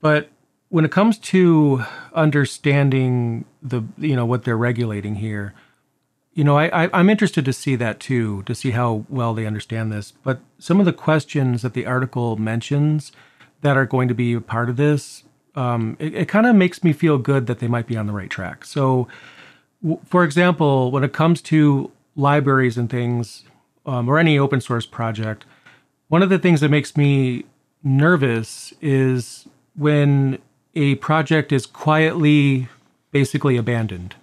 But 0.00 0.28
when 0.68 0.84
it 0.84 0.90
comes 0.90 1.18
to 1.18 1.84
understanding 2.12 3.44
the 3.62 3.82
you 3.96 4.16
know 4.16 4.26
what 4.26 4.44
they're 4.44 4.56
regulating 4.56 5.16
here, 5.16 5.54
you 6.34 6.42
know, 6.42 6.58
I, 6.58 6.84
I, 6.84 6.90
I'm 6.92 7.08
interested 7.08 7.44
to 7.44 7.52
see 7.52 7.76
that 7.76 8.00
too, 8.00 8.42
to 8.42 8.54
see 8.56 8.72
how 8.72 9.06
well 9.08 9.34
they 9.34 9.46
understand 9.46 9.92
this. 9.92 10.12
But 10.24 10.40
some 10.58 10.80
of 10.80 10.84
the 10.84 10.92
questions 10.92 11.62
that 11.62 11.74
the 11.74 11.86
article 11.86 12.36
mentions 12.36 13.12
that 13.62 13.76
are 13.76 13.86
going 13.86 14.08
to 14.08 14.14
be 14.14 14.34
a 14.34 14.40
part 14.40 14.68
of 14.68 14.76
this, 14.76 15.24
um, 15.54 15.96
it, 15.98 16.14
it 16.14 16.28
kind 16.28 16.46
of 16.46 16.54
makes 16.54 16.84
me 16.84 16.92
feel 16.92 17.18
good 17.18 17.46
that 17.46 17.58
they 17.58 17.68
might 17.68 17.86
be 17.86 17.96
on 17.96 18.06
the 18.06 18.12
right 18.12 18.30
track. 18.30 18.64
So, 18.64 19.08
w- 19.82 20.00
for 20.04 20.24
example, 20.24 20.90
when 20.90 21.02
it 21.02 21.12
comes 21.12 21.40
to 21.42 21.90
libraries 22.14 22.76
and 22.76 22.90
things, 22.90 23.44
um, 23.86 24.08
or 24.08 24.18
any 24.18 24.38
open 24.38 24.60
source 24.60 24.86
project, 24.86 25.44
one 26.08 26.22
of 26.22 26.28
the 26.28 26.38
things 26.38 26.60
that 26.60 26.68
makes 26.68 26.96
me 26.96 27.44
nervous 27.82 28.72
is 28.80 29.48
when 29.74 30.38
a 30.74 30.96
project 30.96 31.52
is 31.52 31.66
quietly 31.66 32.68
basically 33.10 33.56
abandoned. 33.56 34.14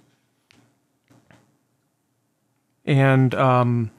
And 2.85 3.33
um, 3.33 3.91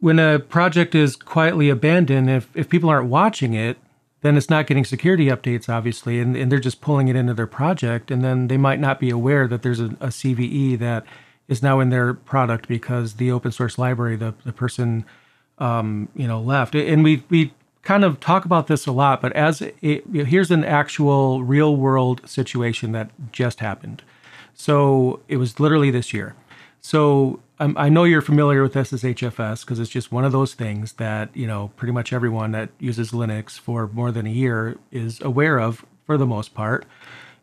when 0.00 0.18
a 0.18 0.38
project 0.38 0.94
is 0.94 1.14
quietly 1.14 1.68
abandoned, 1.68 2.30
if, 2.30 2.48
if 2.56 2.68
people 2.68 2.88
aren't 2.88 3.08
watching 3.08 3.54
it, 3.54 3.76
then 4.22 4.36
it's 4.36 4.50
not 4.50 4.66
getting 4.66 4.84
security 4.84 5.26
updates, 5.26 5.68
obviously, 5.68 6.20
and, 6.20 6.36
and 6.36 6.52
they're 6.52 6.60
just 6.60 6.80
pulling 6.80 7.08
it 7.08 7.16
into 7.16 7.34
their 7.34 7.46
project. 7.46 8.10
And 8.10 8.22
then 8.22 8.48
they 8.48 8.56
might 8.56 8.80
not 8.80 9.00
be 9.00 9.10
aware 9.10 9.48
that 9.48 9.62
there's 9.62 9.80
a, 9.80 9.86
a 10.00 10.08
CVE 10.08 10.78
that 10.78 11.04
is 11.48 11.62
now 11.62 11.80
in 11.80 11.90
their 11.90 12.14
product 12.14 12.68
because 12.68 13.14
the 13.14 13.30
open 13.30 13.50
source 13.50 13.78
library, 13.78 14.16
the, 14.16 14.34
the 14.44 14.52
person, 14.52 15.04
um, 15.58 16.08
you 16.14 16.28
know, 16.28 16.40
left. 16.40 16.74
And 16.74 17.02
we, 17.02 17.24
we 17.30 17.52
kind 17.82 18.04
of 18.04 18.20
talk 18.20 18.44
about 18.44 18.66
this 18.66 18.86
a 18.86 18.92
lot, 18.92 19.22
but 19.22 19.32
as 19.32 19.62
it, 19.62 20.04
here's 20.12 20.50
an 20.50 20.64
actual 20.64 21.42
real 21.42 21.76
world 21.76 22.28
situation 22.28 22.92
that 22.92 23.10
just 23.32 23.60
happened. 23.60 24.02
So 24.54 25.20
it 25.28 25.38
was 25.38 25.58
literally 25.58 25.90
this 25.90 26.12
year. 26.12 26.34
So 26.82 27.40
um, 27.60 27.74
I 27.76 27.90
know 27.90 28.04
you're 28.04 28.22
familiar 28.22 28.62
with 28.62 28.72
SSHFS 28.72 29.60
because 29.60 29.78
it's 29.78 29.90
just 29.90 30.10
one 30.10 30.24
of 30.24 30.32
those 30.32 30.54
things 30.54 30.94
that 30.94 31.28
you 31.36 31.46
know 31.46 31.70
pretty 31.76 31.92
much 31.92 32.12
everyone 32.12 32.52
that 32.52 32.70
uses 32.80 33.12
Linux 33.12 33.60
for 33.60 33.86
more 33.88 34.10
than 34.10 34.26
a 34.26 34.30
year 34.30 34.78
is 34.90 35.20
aware 35.20 35.60
of 35.60 35.84
for 36.06 36.16
the 36.16 36.26
most 36.26 36.54
part, 36.54 36.86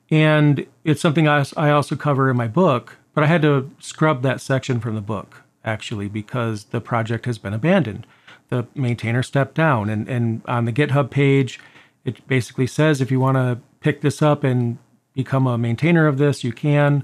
and 0.09 0.65
it's 0.83 1.01
something 1.01 1.27
I, 1.27 1.45
I 1.55 1.69
also 1.69 1.95
cover 1.95 2.31
in 2.31 2.35
my 2.35 2.47
book. 2.47 2.97
But 3.13 3.23
I 3.23 3.27
had 3.27 3.43
to 3.43 3.71
scrub 3.79 4.21
that 4.23 4.41
section 4.41 4.79
from 4.79 4.95
the 4.95 5.01
book 5.01 5.43
actually 5.63 6.07
because 6.07 6.65
the 6.65 6.81
project 6.81 7.25
has 7.25 7.37
been 7.37 7.53
abandoned. 7.53 8.05
The 8.49 8.67
maintainer 8.73 9.21
stepped 9.21 9.53
down, 9.53 9.87
and 9.87 10.09
and 10.09 10.41
on 10.47 10.65
the 10.65 10.73
GitHub 10.73 11.11
page, 11.11 11.59
it 12.05 12.27
basically 12.27 12.67
says 12.67 13.01
if 13.01 13.11
you 13.11 13.19
want 13.19 13.35
to 13.35 13.59
pick 13.81 14.01
this 14.01 14.23
up 14.23 14.43
and 14.43 14.79
become 15.13 15.45
a 15.45 15.59
maintainer 15.59 16.07
of 16.07 16.17
this, 16.17 16.43
you 16.43 16.53
can. 16.53 17.03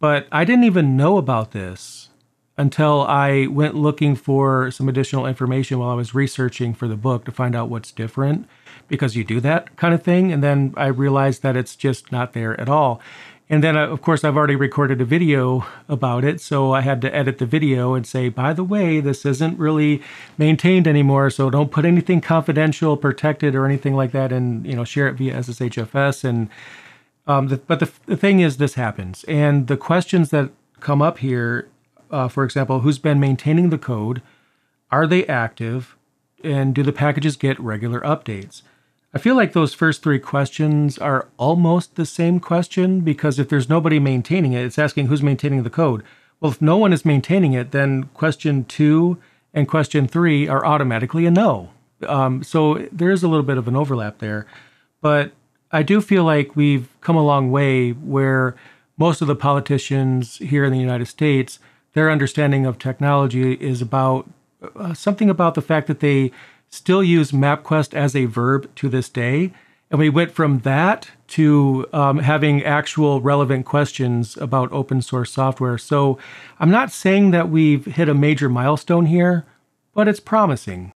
But 0.00 0.26
I 0.32 0.44
didn't 0.44 0.64
even 0.64 0.96
know 0.96 1.18
about 1.18 1.52
this 1.52 2.07
until 2.58 3.02
I 3.02 3.46
went 3.46 3.76
looking 3.76 4.16
for 4.16 4.70
some 4.72 4.88
additional 4.88 5.26
information 5.26 5.78
while 5.78 5.90
I 5.90 5.94
was 5.94 6.14
researching 6.14 6.74
for 6.74 6.88
the 6.88 6.96
book 6.96 7.24
to 7.24 7.32
find 7.32 7.54
out 7.54 7.70
what's 7.70 7.92
different 7.92 8.48
because 8.88 9.14
you 9.14 9.22
do 9.22 9.40
that 9.40 9.76
kind 9.76 9.94
of 9.94 10.02
thing. 10.02 10.32
And 10.32 10.42
then 10.42 10.74
I 10.76 10.88
realized 10.88 11.42
that 11.42 11.56
it's 11.56 11.76
just 11.76 12.10
not 12.10 12.32
there 12.32 12.60
at 12.60 12.68
all. 12.68 13.00
And 13.50 13.64
then, 13.64 13.76
uh, 13.78 13.86
of 13.86 14.02
course, 14.02 14.24
I've 14.24 14.36
already 14.36 14.56
recorded 14.56 15.00
a 15.00 15.04
video 15.04 15.64
about 15.88 16.24
it. 16.24 16.40
So 16.40 16.72
I 16.72 16.82
had 16.82 17.00
to 17.02 17.14
edit 17.14 17.38
the 17.38 17.46
video 17.46 17.94
and 17.94 18.06
say, 18.06 18.28
by 18.28 18.52
the 18.52 18.64
way, 18.64 19.00
this 19.00 19.24
isn't 19.24 19.58
really 19.58 20.02
maintained 20.36 20.86
anymore. 20.86 21.30
So 21.30 21.48
don't 21.48 21.70
put 21.70 21.84
anything 21.84 22.20
confidential, 22.20 22.96
protected, 22.96 23.54
or 23.54 23.64
anything 23.64 23.94
like 23.94 24.12
that 24.12 24.32
and, 24.32 24.66
you 24.66 24.74
know, 24.74 24.84
share 24.84 25.08
it 25.08 25.14
via 25.14 25.34
SSHFS. 25.34 26.24
And, 26.24 26.50
um, 27.26 27.48
the, 27.48 27.56
but 27.58 27.80
the, 27.80 27.90
the 28.06 28.16
thing 28.16 28.40
is, 28.40 28.58
this 28.58 28.74
happens. 28.74 29.24
And 29.24 29.66
the 29.66 29.76
questions 29.76 30.28
that 30.30 30.50
come 30.80 31.00
up 31.00 31.18
here, 31.18 31.68
uh, 32.10 32.28
for 32.28 32.44
example, 32.44 32.80
who's 32.80 32.98
been 32.98 33.20
maintaining 33.20 33.70
the 33.70 33.78
code? 33.78 34.22
Are 34.90 35.06
they 35.06 35.26
active? 35.26 35.96
And 36.44 36.74
do 36.74 36.82
the 36.82 36.92
packages 36.92 37.36
get 37.36 37.58
regular 37.58 38.00
updates? 38.00 38.62
I 39.12 39.18
feel 39.18 39.34
like 39.34 39.52
those 39.52 39.74
first 39.74 40.02
three 40.02 40.18
questions 40.18 40.98
are 40.98 41.28
almost 41.38 41.96
the 41.96 42.06
same 42.06 42.40
question 42.40 43.00
because 43.00 43.38
if 43.38 43.48
there's 43.48 43.68
nobody 43.68 43.98
maintaining 43.98 44.52
it, 44.52 44.64
it's 44.64 44.78
asking 44.78 45.06
who's 45.06 45.22
maintaining 45.22 45.62
the 45.62 45.70
code. 45.70 46.04
Well, 46.40 46.52
if 46.52 46.62
no 46.62 46.76
one 46.76 46.92
is 46.92 47.04
maintaining 47.04 47.54
it, 47.54 47.72
then 47.72 48.04
question 48.14 48.64
two 48.64 49.18
and 49.54 49.66
question 49.66 50.06
three 50.06 50.46
are 50.46 50.64
automatically 50.64 51.26
a 51.26 51.30
no. 51.30 51.70
Um, 52.06 52.44
so 52.44 52.86
there 52.92 53.10
is 53.10 53.22
a 53.22 53.28
little 53.28 53.44
bit 53.44 53.58
of 53.58 53.66
an 53.66 53.74
overlap 53.74 54.18
there. 54.18 54.46
But 55.00 55.32
I 55.72 55.82
do 55.82 56.00
feel 56.00 56.24
like 56.24 56.54
we've 56.54 56.88
come 57.00 57.16
a 57.16 57.24
long 57.24 57.50
way 57.50 57.90
where 57.90 58.56
most 58.96 59.22
of 59.22 59.28
the 59.28 59.36
politicians 59.36 60.36
here 60.36 60.64
in 60.64 60.72
the 60.72 60.78
United 60.78 61.06
States, 61.06 61.58
their 61.98 62.12
understanding 62.12 62.64
of 62.64 62.78
technology 62.78 63.54
is 63.54 63.82
about 63.82 64.30
uh, 64.76 64.94
something 64.94 65.28
about 65.28 65.56
the 65.56 65.60
fact 65.60 65.88
that 65.88 65.98
they 65.98 66.30
still 66.68 67.02
use 67.02 67.32
MapQuest 67.32 67.92
as 67.92 68.14
a 68.14 68.26
verb 68.26 68.72
to 68.76 68.88
this 68.88 69.08
day. 69.08 69.52
And 69.90 69.98
we 69.98 70.08
went 70.08 70.30
from 70.30 70.60
that 70.60 71.10
to 71.38 71.88
um, 71.92 72.20
having 72.20 72.62
actual 72.62 73.20
relevant 73.20 73.66
questions 73.66 74.36
about 74.36 74.70
open 74.70 75.02
source 75.02 75.32
software. 75.32 75.76
So 75.76 76.18
I'm 76.60 76.70
not 76.70 76.92
saying 76.92 77.32
that 77.32 77.48
we've 77.48 77.84
hit 77.84 78.08
a 78.08 78.14
major 78.14 78.48
milestone 78.48 79.06
here, 79.06 79.44
but 79.92 80.06
it's 80.06 80.20
promising. 80.20 80.92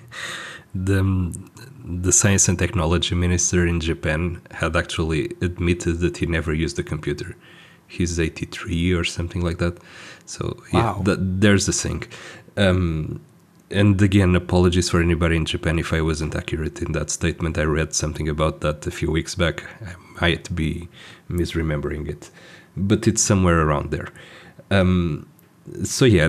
the, 0.74 1.34
the 1.82 2.12
science 2.12 2.46
and 2.46 2.58
technology 2.58 3.14
minister 3.14 3.66
in 3.66 3.80
Japan 3.80 4.42
had 4.50 4.76
actually 4.76 5.32
admitted 5.40 6.00
that 6.00 6.18
he 6.18 6.26
never 6.26 6.52
used 6.52 6.78
a 6.78 6.82
computer. 6.82 7.36
He's 7.88 8.18
83 8.18 8.92
or 8.92 9.04
something 9.04 9.42
like 9.42 9.58
that. 9.58 9.78
So 10.26 10.56
wow. 10.72 10.96
yeah, 10.96 11.02
that, 11.04 11.40
there's 11.40 11.66
the 11.66 11.72
thing. 11.72 12.04
Um, 12.56 13.20
and 13.70 14.00
again, 14.00 14.36
apologies 14.36 14.90
for 14.90 15.00
anybody 15.00 15.36
in 15.36 15.44
Japan 15.44 15.78
if 15.78 15.92
I 15.92 16.00
wasn't 16.00 16.36
accurate 16.36 16.82
in 16.82 16.92
that 16.92 17.10
statement. 17.10 17.58
I 17.58 17.64
read 17.64 17.94
something 17.94 18.28
about 18.28 18.60
that 18.60 18.86
a 18.86 18.90
few 18.90 19.10
weeks 19.10 19.34
back. 19.34 19.64
I 19.84 19.94
might 20.20 20.54
be 20.54 20.88
misremembering 21.28 22.08
it, 22.08 22.30
but 22.76 23.08
it's 23.08 23.22
somewhere 23.22 23.60
around 23.60 23.90
there. 23.90 24.08
Um, 24.70 25.26
so 25.82 26.04
yeah, 26.04 26.28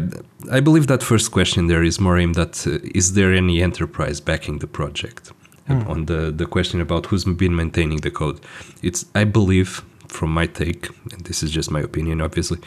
I 0.51 0.59
believe 0.59 0.87
that 0.87 1.03
first 1.03 1.31
question 1.31 1.67
there 1.67 1.83
is 1.83 1.99
more 1.99 2.17
aimed 2.17 2.37
at 2.39 2.65
uh, 2.65 2.79
is 2.95 3.13
there 3.13 3.33
any 3.33 3.61
enterprise 3.61 4.19
backing 4.19 4.59
the 4.59 4.67
project? 4.67 5.31
Mm. 5.69 5.89
On 5.89 6.05
the 6.05 6.31
the 6.31 6.45
question 6.45 6.81
about 6.81 7.07
who's 7.07 7.25
been 7.25 7.55
maintaining 7.55 7.99
the 7.99 8.09
code, 8.09 8.39
it's 8.81 9.05
I 9.13 9.25
believe 9.25 9.83
from 10.07 10.33
my 10.33 10.47
take, 10.47 10.89
and 11.11 11.21
this 11.25 11.43
is 11.43 11.51
just 11.51 11.71
my 11.71 11.79
opinion, 11.81 12.21
obviously, 12.21 12.59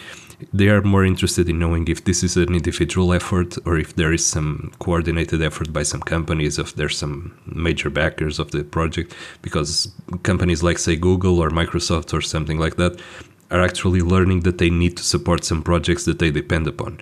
they 0.52 0.68
are 0.68 0.82
more 0.82 1.04
interested 1.04 1.49
in 1.49 1.59
knowing 1.59 1.87
if 1.88 2.04
this 2.04 2.23
is 2.23 2.37
an 2.37 2.54
individual 2.54 3.12
effort 3.12 3.56
or 3.66 3.78
if 3.78 3.97
there 3.97 4.12
is 4.12 4.26
some 4.26 4.73
coordinated 4.78 5.42
effort 5.42 5.73
by 5.73 5.82
some 5.82 6.00
companies, 6.00 6.59
if 6.59 6.75
there's 6.75 6.97
some 6.97 7.37
major 7.47 7.90
backers 7.90 8.38
of 8.38 8.50
the 8.50 8.64
project, 8.64 9.14
because 9.42 9.92
companies 10.23 10.62
like, 10.62 10.78
say, 10.78 10.97
Google 10.97 11.38
or 11.38 11.50
Microsoft 11.50 12.14
or 12.14 12.20
something 12.20 12.59
like 12.59 12.76
that 12.76 13.00
are 13.50 13.62
actually 13.62 14.00
learning 14.00 14.40
that 14.40 14.59
they 14.59 14.70
need 14.70 14.97
to 14.97 15.02
support 15.02 15.44
some 15.44 15.62
projects 15.62 16.04
that 16.04 16.18
they 16.18 16.30
depend 16.30 16.66
upon. 16.66 17.00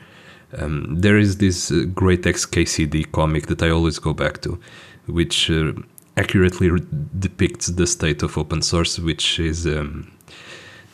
Um, 0.57 0.97
there 0.99 1.18
is 1.18 1.37
this 1.37 1.71
uh, 1.71 1.85
great 1.95 2.23
XKCD 2.23 3.12
comic 3.12 3.47
that 3.49 3.62
I 3.62 3.71
always 3.71 3.99
go 3.99 4.14
back 4.14 4.40
to, 4.42 4.59
which 5.07 5.50
uh, 5.50 5.73
accurately 6.16 6.71
re- 6.71 6.87
depicts 7.18 7.66
the 7.66 7.87
state 7.87 8.23
of 8.23 8.38
open 8.38 8.62
source, 8.62 8.99
which 8.99 9.38
is 9.38 9.66
um, 9.66 10.11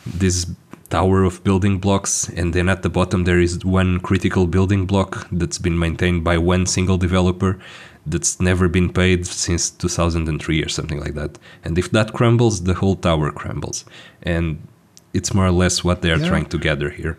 this 0.07 0.47
tower 0.91 1.25
of 1.25 1.43
building 1.43 1.79
blocks, 1.79 2.29
and 2.29 2.55
then 2.55 2.69
at 2.69 2.83
the 2.83 2.91
bottom 2.91 3.25
there 3.25 3.41
is 3.41 3.65
one 3.65 4.01
critical 4.01 4.47
building 4.47 4.87
block 4.87 5.27
that's 5.33 5.59
been 5.59 5.79
maintained 5.79 6.23
by 6.25 6.39
one 6.39 6.67
single 6.67 6.99
developer 6.99 7.59
that's 8.07 8.39
never 8.41 8.69
been 8.69 8.93
paid 8.93 9.27
since 9.27 9.71
2003 9.71 10.63
or 10.63 10.69
something 10.69 11.01
like 11.01 11.15
that. 11.15 11.39
And 11.65 11.79
if 11.79 11.91
that 11.93 12.13
crumbles, 12.13 12.65
the 12.65 12.75
whole 12.75 12.97
tower 12.97 13.31
crumbles. 13.31 13.85
And 14.23 14.67
it's 15.15 15.33
more 15.33 15.47
or 15.47 15.53
less 15.53 15.83
what 15.83 16.03
they 16.03 16.11
are 16.11 16.19
yeah. 16.19 16.29
trying 16.29 16.47
to 16.47 16.59
gather 16.59 16.91
here. 16.91 17.19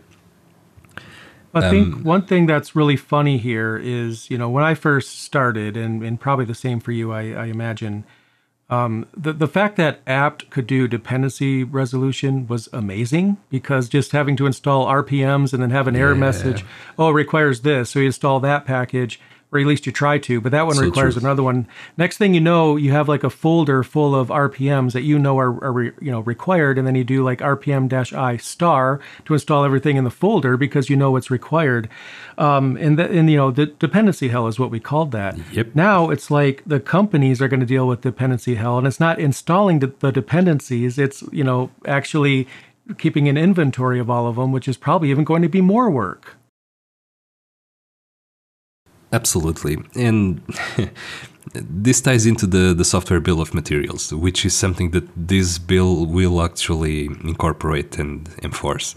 I 1.56 1.70
think 1.70 1.94
um, 1.94 2.04
one 2.04 2.26
thing 2.26 2.48
that's 2.48 2.76
really 2.76 2.98
funny 2.98 3.38
here 3.38 3.78
is, 3.78 4.30
you 4.30 4.38
know, 4.38 4.50
when 4.50 4.66
I 4.66 4.74
first 4.74 5.22
started, 5.22 5.78
and, 5.78 6.04
and 6.04 6.20
probably 6.20 6.44
the 6.44 6.54
same 6.54 6.82
for 6.82 6.92
you, 6.92 7.14
I, 7.14 7.32
I 7.32 7.46
imagine, 7.46 8.06
um, 8.70 9.06
the 9.16 9.32
the 9.32 9.48
fact 9.48 9.76
that 9.78 10.00
apt 10.08 10.50
could 10.50 10.66
do 10.66 10.88
dependency 10.88 11.64
resolution 11.64 12.48
was 12.48 12.68
amazing 12.74 13.38
because 13.50 13.88
just 13.88 14.12
having 14.12 14.36
to 14.38 14.48
install 14.48 14.88
RPMs 14.88 15.54
and 15.54 15.62
then 15.62 15.70
have 15.70 15.88
an 15.88 15.96
error 15.96 16.14
yeah. 16.14 16.20
message, 16.20 16.66
oh, 16.98 17.10
it 17.10 17.14
requires 17.14 17.62
this, 17.62 17.92
so 17.92 18.00
you 18.00 18.08
install 18.08 18.40
that 18.40 18.66
package, 18.66 19.20
or 19.56 19.60
at 19.60 19.68
least 19.68 19.86
you 19.86 19.92
try 19.92 20.18
to, 20.18 20.42
but 20.42 20.52
that 20.52 20.66
one 20.66 20.76
so 20.76 20.82
requires 20.82 21.16
true. 21.16 21.22
another 21.22 21.44
one. 21.44 21.68
Next 21.98 22.18
thing 22.18 22.34
you 22.34 22.42
know, 22.42 22.76
you 22.76 22.92
have 22.92 23.08
like 23.08 23.24
a 23.24 23.30
folder 23.30 23.84
full 23.84 24.14
of 24.14 24.28
RPMs 24.28 24.92
that 24.92 25.04
you 25.04 25.18
know 25.18 25.40
are, 25.40 25.52
are 25.64 25.84
you 25.84 26.12
know 26.12 26.20
required, 26.22 26.78
and 26.78 26.86
then 26.86 26.96
you 26.96 27.04
do 27.04 27.24
like 27.24 27.40
RPM 27.40 27.88
dash 27.88 28.14
I 28.14 28.38
star 28.38 29.00
to 29.26 29.34
install 29.34 29.64
everything 29.64 29.98
in 29.98 30.04
the 30.04 30.12
folder 30.12 30.58
because 30.58 30.90
you 30.90 30.96
know 30.96 31.12
what's 31.12 31.32
required. 31.32 31.90
Um, 32.38 32.78
and 32.78 33.00
the, 33.00 33.10
and 33.10 33.30
you 33.30 33.38
know 33.38 33.52
the 33.52 33.68
dependency 33.68 34.28
hell 34.28 34.48
is 34.48 34.60
what 34.60 34.72
we 34.72 34.80
called 34.80 35.12
that. 35.12 35.38
Yep. 35.54 35.76
Now 35.76 36.10
it's 36.10 36.30
like 36.30 36.64
the 36.66 36.80
companies 36.80 37.42
are 37.42 37.48
going 37.48 37.62
to 37.62 37.66
deal 37.66 37.88
with 37.88 38.02
dependency 38.02 38.56
hell, 38.56 38.78
and 38.78 38.86
it's 38.86 39.00
not 39.00 39.20
installing 39.20 39.80
the, 39.80 39.94
the 40.00 40.12
dependencies; 40.12 41.00
it's 41.00 41.24
you 41.32 41.44
know 41.44 41.72
actually 41.88 42.48
keeping 42.98 43.28
an 43.28 43.38
inventory 43.38 44.00
of 44.00 44.10
all 44.10 44.28
of 44.28 44.36
them, 44.36 44.52
which 44.52 44.68
is 44.68 44.78
probably 44.78 45.10
even 45.10 45.24
going 45.24 45.42
to 45.42 45.50
be 45.50 45.62
more 45.62 45.90
work. 45.90 46.38
Absolutely. 49.16 49.78
And 49.96 50.42
this 51.54 52.02
ties 52.02 52.26
into 52.26 52.46
the, 52.46 52.74
the 52.74 52.84
software 52.84 53.22
bill 53.22 53.40
of 53.40 53.54
materials, 53.54 54.14
which 54.14 54.46
is 54.46 54.54
something 54.54 54.92
that 54.92 55.08
this 55.16 55.58
bill 55.58 56.06
will 56.06 56.42
actually 56.42 57.06
incorporate 57.06 57.98
and 57.98 58.30
enforce. 58.44 58.94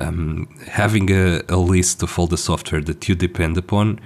Um, 0.00 0.48
having 0.66 1.10
a, 1.10 1.42
a 1.50 1.58
list 1.58 2.02
of 2.02 2.18
all 2.18 2.26
the 2.26 2.38
software 2.38 2.80
that 2.80 3.08
you 3.08 3.14
depend 3.14 3.58
upon 3.58 4.00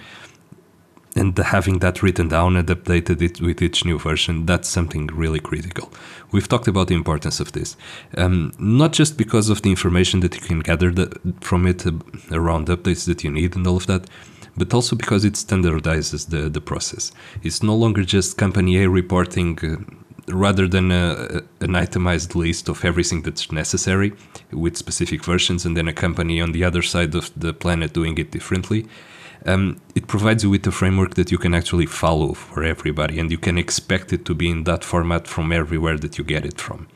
and 1.15 1.37
having 1.39 1.79
that 1.81 2.03
written 2.03 2.29
down 2.29 2.57
and 2.57 2.67
updated 2.69 3.23
it 3.23 3.41
with 3.41 3.63
each 3.63 3.85
new 3.85 3.99
version, 3.99 4.47
that's 4.47 4.69
something 4.69 5.07
really 5.09 5.41
critical. 5.41 5.93
We've 6.33 6.49
talked 6.49 6.69
about 6.69 6.89
the 6.89 6.95
importance 6.95 7.39
of 7.39 7.53
this, 7.53 7.77
um, 8.17 8.53
not 8.59 8.93
just 8.93 9.17
because 9.17 9.49
of 9.49 9.63
the 9.63 9.71
information 9.71 10.21
that 10.21 10.35
you 10.35 10.41
can 10.41 10.61
gather 10.61 10.91
the, 10.91 11.07
from 11.41 11.67
it 11.67 11.87
uh, 11.87 11.93
around 12.33 12.69
updates 12.69 13.07
that 13.07 13.23
you 13.23 13.31
need 13.31 13.55
and 13.55 13.67
all 13.67 13.77
of 13.77 13.87
that, 13.87 14.09
but 14.57 14.75
also 14.75 14.97
because 14.97 15.25
it 15.25 15.35
standardizes 15.35 16.29
the, 16.29 16.49
the 16.49 16.61
process. 16.61 17.13
It's 17.43 17.63
no 17.63 17.75
longer 17.75 18.05
just 18.05 18.37
company 18.37 18.83
A 18.83 18.89
reporting. 18.89 19.59
Uh, 19.63 19.77
rather 20.29 20.69
than 20.69 20.93
a, 20.93 21.43
an 21.61 21.75
itemized 21.75 22.35
list 22.35 22.69
of 22.69 22.85
everything 22.85 23.23
that's 23.23 23.51
necessary 23.51 24.13
with 24.53 24.77
specific 24.77 25.25
versions 25.25 25.67
and 25.67 25.77
then 25.77 25.89
a 25.89 25.93
company 25.93 26.41
on 26.41 26.53
the 26.53 26.63
other 26.63 26.83
side 26.83 27.15
of 27.15 27.31
the 27.37 27.53
planet 27.53 27.93
doing 27.93 28.17
it 28.19 28.31
differently 28.31 28.87
um, 29.47 29.81
it 29.95 30.07
provides 30.07 30.45
you 30.45 30.51
with 30.51 30.67
a 30.67 30.71
framework 30.71 31.15
that 31.15 31.33
you 31.33 31.39
can 31.39 31.55
actually 31.55 31.87
follow 31.87 32.33
for 32.35 32.63
everybody 32.63 33.19
and 33.19 33.31
you 33.31 33.39
can 33.39 33.59
expect 33.59 34.13
it 34.13 34.25
to 34.25 34.35
be 34.35 34.49
in 34.49 34.65
that 34.65 34.85
format 34.85 35.27
from 35.27 35.53
everywhere 35.53 35.99
that 35.99 36.19
you 36.19 36.25
get 36.25 36.47
it 36.47 36.61
from 36.61 36.87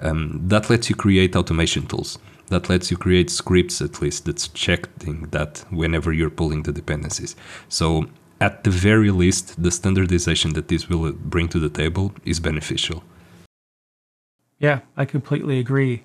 um, 0.00 0.40
that 0.48 0.68
lets 0.68 0.90
you 0.90 0.96
create 0.96 1.34
automation 1.34 1.86
tools 1.86 2.18
that 2.48 2.68
lets 2.68 2.90
you 2.90 2.96
create 2.96 3.30
scripts 3.30 3.80
at 3.80 4.00
least 4.02 4.24
that's 4.24 4.48
checking 4.48 5.22
that 5.30 5.64
whenever 5.70 6.12
you're 6.12 6.30
pulling 6.30 6.62
the 6.62 6.72
dependencies. 6.72 7.36
So 7.68 8.06
at 8.40 8.64
the 8.64 8.70
very 8.70 9.10
least, 9.10 9.62
the 9.62 9.70
standardization 9.70 10.52
that 10.54 10.68
this 10.68 10.88
will 10.88 11.12
bring 11.12 11.48
to 11.48 11.58
the 11.58 11.68
table 11.68 12.12
is 12.24 12.40
beneficial. 12.40 13.02
Yeah, 14.58 14.80
I 14.96 15.04
completely 15.04 15.58
agree. 15.58 16.02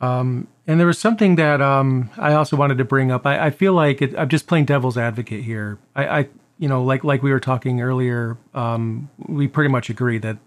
Um, 0.00 0.46
and 0.66 0.78
there 0.78 0.86
was 0.86 0.98
something 0.98 1.36
that 1.36 1.60
um, 1.60 2.10
I 2.16 2.34
also 2.34 2.56
wanted 2.56 2.78
to 2.78 2.84
bring 2.84 3.10
up. 3.10 3.26
I, 3.26 3.46
I 3.46 3.50
feel 3.50 3.72
like 3.72 4.00
it, 4.00 4.16
I'm 4.16 4.28
just 4.28 4.46
playing 4.46 4.66
devil's 4.66 4.96
advocate 4.96 5.44
here. 5.44 5.78
I, 5.96 6.18
I, 6.20 6.28
you 6.58 6.68
know, 6.68 6.82
like 6.84 7.04
like 7.04 7.22
we 7.22 7.30
were 7.30 7.40
talking 7.40 7.80
earlier, 7.80 8.36
um, 8.54 9.10
we 9.26 9.48
pretty 9.48 9.70
much 9.70 9.90
agree 9.90 10.18
that 10.18 10.38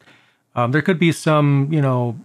um, 0.55 0.71
there 0.71 0.81
could 0.81 0.99
be 0.99 1.11
some, 1.11 1.69
you 1.71 1.81
know, 1.81 2.17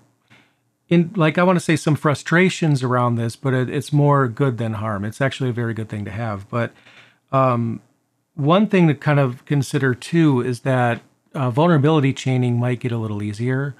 in 0.89 1.13
like 1.17 1.39
I 1.39 1.43
want 1.43 1.57
to 1.57 1.65
say 1.65 1.77
some 1.77 1.97
frustrations 1.97 2.83
around 2.83 3.17
this, 3.17 3.37
but 3.37 3.55
it, 3.55 3.69
it's 3.69 3.93
more 3.93 4.29
good 4.29 4.59
than 4.59 4.75
harm. 4.75 5.05
It's 5.05 5.21
actually 5.21 5.51
a 5.51 5.55
very 5.55 5.75
good 5.75 5.89
thing 5.89 6.05
to 6.05 6.11
have. 6.11 6.49
But 6.49 6.73
um, 7.33 7.81
one 8.35 8.69
thing 8.69 8.89
to 8.89 8.95
kind 8.95 9.19
of 9.19 9.45
consider 9.45 9.95
too 9.95 10.41
is 10.41 10.61
that 10.61 11.03
uh, 11.35 11.51
vulnerability 11.51 12.13
chaining 12.13 12.59
might 12.59 12.81
get 12.81 12.93
a 12.93 12.99
little 12.99 13.23
easier, 13.23 13.75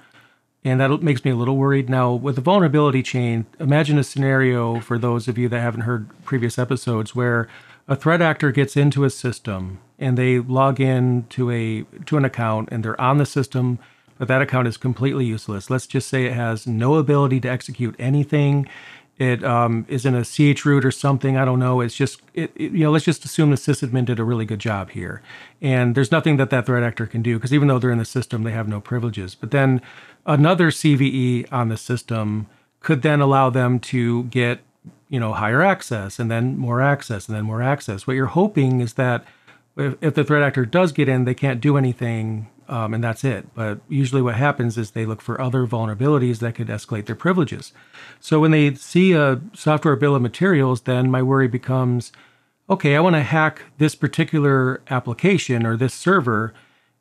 and 0.63 0.79
that 0.79 1.01
makes 1.01 1.23
me 1.23 1.31
a 1.31 1.35
little 1.35 1.57
worried. 1.57 1.89
Now, 1.89 2.13
with 2.13 2.35
the 2.35 2.41
vulnerability 2.41 3.03
chain, 3.03 3.45
imagine 3.59 3.97
a 3.97 4.03
scenario 4.03 4.79
for 4.79 4.97
those 4.97 5.27
of 5.27 5.37
you 5.37 5.47
that 5.49 5.59
haven't 5.59 5.81
heard 5.81 6.09
previous 6.23 6.59
episodes 6.59 7.15
where 7.15 7.47
a 7.87 7.95
threat 7.95 8.21
actor 8.21 8.51
gets 8.51 8.75
into 8.75 9.05
a 9.05 9.09
system 9.09 9.79
and 9.97 10.17
they 10.17 10.39
log 10.39 10.79
in 10.79 11.25
to 11.29 11.49
a 11.49 11.83
to 12.05 12.17
an 12.17 12.25
account 12.25 12.69
and 12.71 12.83
they're 12.83 12.99
on 12.99 13.17
the 13.17 13.25
system 13.25 13.79
but 14.17 14.27
that 14.27 14.41
account 14.41 14.67
is 14.67 14.77
completely 14.77 15.25
useless. 15.25 15.69
Let's 15.69 15.87
just 15.87 16.07
say 16.07 16.25
it 16.25 16.33
has 16.33 16.67
no 16.67 16.95
ability 16.95 17.39
to 17.41 17.49
execute 17.49 17.95
anything. 17.99 18.67
It 19.17 19.43
um, 19.43 19.85
is 19.89 20.05
in 20.05 20.13
a 20.13 20.21
chroot 20.21 20.85
or 20.85 20.91
something. 20.91 21.37
I 21.37 21.45
don't 21.45 21.59
know. 21.59 21.81
It's 21.81 21.95
just, 21.95 22.21
it, 22.35 22.51
it, 22.55 22.71
you 22.71 22.79
know, 22.79 22.91
let's 22.91 23.05
just 23.05 23.25
assume 23.25 23.49
the 23.49 23.55
sysadmin 23.55 24.05
did 24.05 24.19
a 24.19 24.23
really 24.23 24.45
good 24.45 24.59
job 24.59 24.91
here. 24.91 25.23
And 25.59 25.95
there's 25.95 26.11
nothing 26.11 26.37
that 26.37 26.51
that 26.51 26.67
threat 26.67 26.83
actor 26.83 27.07
can 27.07 27.23
do 27.23 27.37
because 27.37 27.53
even 27.53 27.67
though 27.67 27.79
they're 27.79 27.91
in 27.91 27.97
the 27.97 28.05
system, 28.05 28.43
they 28.43 28.51
have 28.51 28.67
no 28.67 28.79
privileges. 28.79 29.33
But 29.33 29.49
then 29.49 29.81
another 30.27 30.69
CVE 30.69 31.51
on 31.51 31.69
the 31.69 31.77
system 31.77 32.45
could 32.79 33.01
then 33.01 33.19
allow 33.19 33.49
them 33.49 33.79
to 33.79 34.25
get, 34.25 34.59
you 35.09 35.19
know, 35.19 35.33
higher 35.33 35.63
access 35.63 36.19
and 36.19 36.29
then 36.29 36.55
more 36.55 36.79
access 36.79 37.27
and 37.27 37.35
then 37.35 37.45
more 37.45 37.63
access. 37.63 38.05
What 38.05 38.13
you're 38.13 38.27
hoping 38.27 38.81
is 38.81 38.93
that 38.93 39.25
if, 39.75 39.95
if 39.99 40.13
the 40.13 40.23
threat 40.23 40.43
actor 40.43 40.65
does 40.65 40.91
get 40.91 41.09
in, 41.09 41.25
they 41.25 41.33
can't 41.33 41.59
do 41.59 41.75
anything 41.75 42.49
um, 42.67 42.93
and 42.93 43.03
that's 43.03 43.23
it. 43.23 43.53
But 43.53 43.79
usually, 43.89 44.21
what 44.21 44.35
happens 44.35 44.77
is 44.77 44.91
they 44.91 45.05
look 45.05 45.21
for 45.21 45.39
other 45.39 45.65
vulnerabilities 45.65 46.39
that 46.39 46.55
could 46.55 46.67
escalate 46.67 47.05
their 47.05 47.15
privileges. 47.15 47.73
So 48.19 48.39
when 48.39 48.51
they 48.51 48.73
see 48.75 49.13
a 49.13 49.41
software 49.53 49.95
bill 49.95 50.15
of 50.15 50.21
materials, 50.21 50.81
then 50.81 51.11
my 51.11 51.21
worry 51.21 51.47
becomes, 51.47 52.11
okay, 52.69 52.95
I 52.95 52.99
want 52.99 53.15
to 53.15 53.23
hack 53.23 53.63
this 53.77 53.95
particular 53.95 54.81
application 54.89 55.65
or 55.65 55.77
this 55.77 55.93
server, 55.93 56.53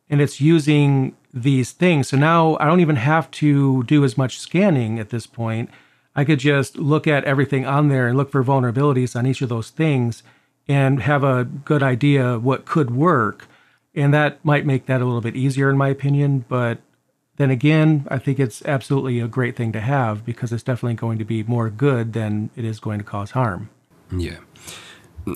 and 0.08 0.20
it's 0.20 0.40
using 0.40 1.16
these 1.32 1.72
things. 1.72 2.08
So 2.08 2.16
now 2.16 2.56
I 2.60 2.66
don't 2.66 2.80
even 2.80 2.96
have 2.96 3.30
to 3.32 3.82
do 3.84 4.04
as 4.04 4.16
much 4.16 4.38
scanning 4.38 4.98
at 4.98 5.10
this 5.10 5.26
point. 5.26 5.70
I 6.14 6.24
could 6.24 6.38
just 6.38 6.78
look 6.78 7.06
at 7.06 7.24
everything 7.24 7.66
on 7.66 7.88
there 7.88 8.08
and 8.08 8.16
look 8.16 8.30
for 8.30 8.42
vulnerabilities 8.42 9.14
on 9.14 9.26
each 9.26 9.42
of 9.42 9.50
those 9.50 9.68
things 9.68 10.22
and 10.66 11.02
have 11.02 11.22
a 11.22 11.44
good 11.44 11.82
idea 11.82 12.38
what 12.38 12.64
could 12.64 12.90
work 12.90 13.46
and 13.96 14.14
that 14.14 14.44
might 14.44 14.66
make 14.66 14.86
that 14.86 15.00
a 15.00 15.04
little 15.04 15.20
bit 15.20 15.34
easier, 15.34 15.70
in 15.70 15.76
my 15.76 15.88
opinion. 15.88 16.44
But 16.48 16.78
then 17.36 17.50
again, 17.50 18.06
I 18.08 18.18
think 18.18 18.38
it's 18.38 18.62
absolutely 18.64 19.20
a 19.20 19.28
great 19.28 19.56
thing 19.56 19.72
to 19.72 19.80
have 19.80 20.24
because 20.24 20.52
it's 20.52 20.62
definitely 20.62 20.94
going 20.94 21.18
to 21.18 21.24
be 21.24 21.42
more 21.42 21.70
good 21.70 22.12
than 22.12 22.50
it 22.56 22.64
is 22.64 22.78
going 22.78 22.98
to 22.98 23.04
cause 23.04 23.32
harm. 23.32 23.70
Yeah. 24.10 24.38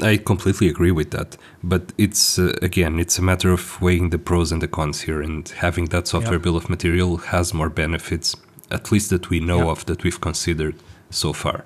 I 0.02 0.18
completely 0.18 0.68
agree 0.68 0.92
with 0.92 1.10
that, 1.10 1.36
but 1.64 1.92
it's 1.98 2.38
uh, 2.38 2.54
again, 2.62 3.00
it's 3.00 3.18
a 3.18 3.22
matter 3.22 3.50
of 3.50 3.82
weighing 3.82 4.10
the 4.10 4.18
pros 4.18 4.52
and 4.52 4.62
the 4.62 4.68
cons 4.68 5.00
here, 5.00 5.20
and 5.20 5.48
having 5.48 5.86
that 5.86 6.06
software 6.06 6.34
yep. 6.34 6.42
bill 6.42 6.56
of 6.56 6.70
material 6.70 7.16
has 7.16 7.52
more 7.52 7.68
benefits, 7.68 8.36
at 8.70 8.92
least 8.92 9.10
that 9.10 9.30
we 9.30 9.40
know 9.40 9.58
yep. 9.58 9.66
of, 9.68 9.86
that 9.86 10.04
we've 10.04 10.20
considered 10.20 10.76
so 11.10 11.32
far. 11.32 11.64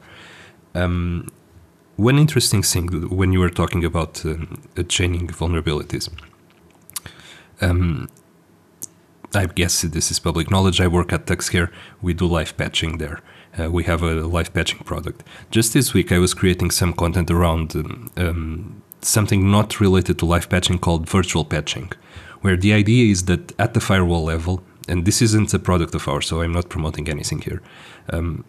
Um, 0.74 1.28
one 1.96 2.18
interesting 2.18 2.62
thing 2.62 2.88
when 3.10 3.32
you 3.34 3.40
were 3.40 3.50
talking 3.50 3.84
about 3.84 4.24
um, 4.24 4.62
chaining 4.88 5.28
vulnerabilities, 5.28 6.08
um, 7.64 8.08
I 9.34 9.46
guess 9.46 9.82
this 9.82 10.10
is 10.10 10.18
public 10.18 10.50
knowledge. 10.50 10.80
I 10.80 10.86
work 10.86 11.12
at 11.12 11.26
TuxCare. 11.26 11.70
We 12.00 12.14
do 12.14 12.26
live 12.26 12.56
patching 12.56 12.98
there. 12.98 13.20
Uh, 13.58 13.70
we 13.70 13.84
have 13.84 14.02
a 14.02 14.14
live 14.36 14.52
patching 14.52 14.80
product. 14.80 15.22
Just 15.50 15.72
this 15.72 15.94
week, 15.94 16.12
I 16.12 16.18
was 16.18 16.34
creating 16.34 16.70
some 16.70 16.92
content 16.92 17.30
around 17.30 17.74
um, 17.76 18.10
um, 18.16 18.82
something 19.00 19.50
not 19.50 19.80
related 19.80 20.18
to 20.18 20.26
live 20.26 20.48
patching 20.48 20.78
called 20.78 21.08
virtual 21.08 21.44
patching, 21.44 21.92
where 22.42 22.56
the 22.56 22.72
idea 22.72 23.10
is 23.10 23.24
that 23.24 23.52
at 23.58 23.74
the 23.74 23.80
firewall 23.80 24.24
level, 24.24 24.62
and 24.88 25.04
this 25.04 25.22
isn't 25.22 25.54
a 25.54 25.58
product 25.58 25.94
of 25.94 26.08
ours, 26.08 26.26
so 26.26 26.42
I'm 26.42 26.52
not 26.52 26.68
promoting 26.68 27.08
anything 27.08 27.40
here. 27.40 27.62
Um, 28.10 28.44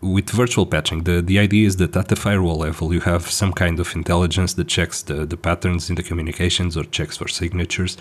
with 0.00 0.30
virtual 0.30 0.66
patching, 0.66 1.04
the, 1.04 1.22
the 1.22 1.38
idea 1.38 1.66
is 1.66 1.76
that 1.76 1.96
at 1.96 2.08
the 2.08 2.16
firewall 2.16 2.58
level, 2.58 2.92
you 2.92 3.00
have 3.00 3.30
some 3.30 3.52
kind 3.52 3.80
of 3.80 3.94
intelligence 3.94 4.54
that 4.54 4.68
checks 4.68 5.02
the, 5.02 5.26
the 5.26 5.36
patterns 5.36 5.88
in 5.88 5.96
the 5.96 6.02
communications 6.02 6.76
or 6.76 6.84
checks 6.84 7.16
for 7.16 7.28
signatures. 7.28 7.96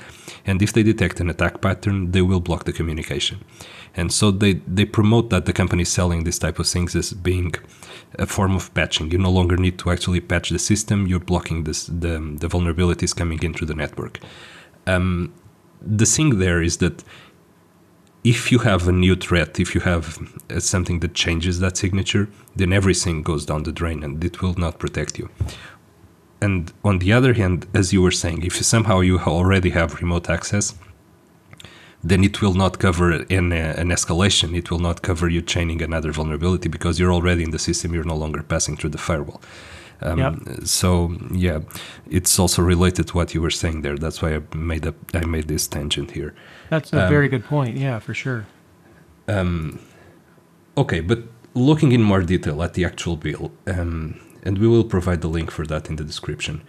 And 0.45 0.61
if 0.61 0.73
they 0.73 0.83
detect 0.83 1.19
an 1.19 1.29
attack 1.29 1.61
pattern, 1.61 2.11
they 2.11 2.21
will 2.21 2.39
block 2.39 2.65
the 2.65 2.73
communication. 2.73 3.43
And 3.95 4.11
so 4.11 4.31
they, 4.31 4.53
they 4.67 4.85
promote 4.85 5.29
that 5.29 5.45
the 5.45 5.53
company 5.53 5.83
selling 5.83 6.23
this 6.23 6.39
type 6.39 6.59
of 6.59 6.67
things 6.67 6.95
as 6.95 7.13
being 7.13 7.53
a 8.19 8.25
form 8.25 8.55
of 8.55 8.73
patching. 8.73 9.11
You 9.11 9.17
no 9.17 9.31
longer 9.31 9.57
need 9.57 9.79
to 9.79 9.91
actually 9.91 10.21
patch 10.21 10.49
the 10.49 10.59
system, 10.59 11.07
you're 11.07 11.19
blocking 11.19 11.63
this, 11.63 11.85
the, 11.85 12.35
the 12.39 12.47
vulnerabilities 12.47 13.15
coming 13.15 13.41
into 13.43 13.65
the 13.65 13.75
network. 13.75 14.19
Um, 14.85 15.33
the 15.81 16.05
thing 16.05 16.39
there 16.39 16.61
is 16.61 16.77
that 16.77 17.03
if 18.33 18.51
you 18.51 18.59
have 18.59 18.87
a 18.87 18.91
new 18.91 19.15
threat, 19.15 19.57
if 19.57 19.73
you 19.73 19.81
have 19.81 20.05
uh, 20.49 20.59
something 20.59 20.99
that 20.99 21.13
changes 21.13 21.59
that 21.59 21.77
signature, 21.77 22.27
then 22.55 22.73
everything 22.73 23.23
goes 23.23 23.45
down 23.45 23.63
the 23.63 23.71
drain 23.71 24.03
and 24.03 24.23
it 24.23 24.41
will 24.41 24.55
not 24.55 24.79
protect 24.79 25.17
you. 25.17 25.29
And 26.41 26.73
on 26.83 26.99
the 26.99 27.13
other 27.13 27.33
hand, 27.33 27.67
as 27.73 27.93
you 27.93 28.01
were 28.01 28.17
saying, 28.23 28.43
if 28.43 28.55
somehow 28.73 28.99
you 28.99 29.19
already 29.19 29.69
have 29.79 30.01
remote 30.01 30.29
access, 30.29 30.75
then 32.03 32.23
it 32.23 32.41
will 32.41 32.53
not 32.53 32.79
cover 32.79 33.11
an, 33.11 33.51
uh, 33.51 33.73
an 33.81 33.89
escalation. 33.97 34.55
It 34.55 34.69
will 34.69 34.83
not 34.89 35.01
cover 35.01 35.27
you 35.29 35.41
chaining 35.41 35.81
another 35.81 36.11
vulnerability 36.11 36.69
because 36.69 36.99
you're 36.99 37.13
already 37.13 37.43
in 37.43 37.51
the 37.51 37.59
system. 37.59 37.93
You're 37.93 38.03
no 38.03 38.15
longer 38.23 38.43
passing 38.43 38.75
through 38.77 38.91
the 38.91 39.03
firewall. 39.07 39.41
Um, 40.01 40.19
yep. 40.19 40.33
So 40.65 41.15
yeah, 41.31 41.59
it's 42.09 42.37
also 42.39 42.61
related 42.61 43.07
to 43.07 43.13
what 43.17 43.33
you 43.33 43.41
were 43.41 43.49
saying 43.49 43.81
there. 43.81 43.97
That's 43.97 44.21
why 44.21 44.35
I 44.35 44.41
made 44.55 44.85
up 44.85 44.95
I 45.13 45.25
made 45.25 45.47
this 45.47 45.67
tangent 45.67 46.11
here. 46.11 46.33
That's 46.69 46.93
a 46.93 47.03
um, 47.03 47.09
very 47.09 47.27
good 47.27 47.45
point. 47.45 47.77
Yeah, 47.77 47.99
for 47.99 48.13
sure. 48.13 48.45
Um, 49.27 49.79
okay, 50.77 50.99
but 51.01 51.19
looking 51.53 51.91
in 51.91 52.03
more 52.03 52.21
detail 52.21 52.61
at 52.63 52.73
the 52.75 52.85
actual 52.85 53.17
bill, 53.17 53.51
um, 53.65 54.19
and 54.43 54.57
we 54.57 54.67
will 54.67 54.83
provide 54.83 55.21
the 55.21 55.27
link 55.27 55.51
for 55.51 55.65
that 55.65 55.89
in 55.89 55.95
the 55.95 56.03
description. 56.03 56.61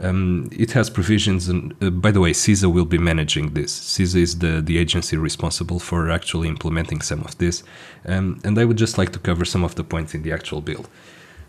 Um, 0.00 0.48
it 0.50 0.72
has 0.72 0.90
provisions, 0.90 1.48
and 1.48 1.72
uh, 1.80 1.90
by 1.90 2.10
the 2.10 2.20
way, 2.20 2.32
CISA 2.32 2.72
will 2.72 2.84
be 2.84 2.98
managing 2.98 3.54
this. 3.54 3.72
CISA 3.78 4.16
is 4.16 4.38
the, 4.40 4.60
the 4.60 4.78
agency 4.78 5.16
responsible 5.16 5.78
for 5.78 6.10
actually 6.10 6.48
implementing 6.48 7.00
some 7.00 7.20
of 7.22 7.38
this. 7.38 7.62
Um, 8.04 8.40
and 8.42 8.58
I 8.58 8.64
would 8.64 8.76
just 8.76 8.98
like 8.98 9.12
to 9.12 9.20
cover 9.20 9.44
some 9.44 9.62
of 9.62 9.76
the 9.76 9.84
points 9.84 10.12
in 10.14 10.22
the 10.22 10.32
actual 10.32 10.60
bill. 10.60 10.86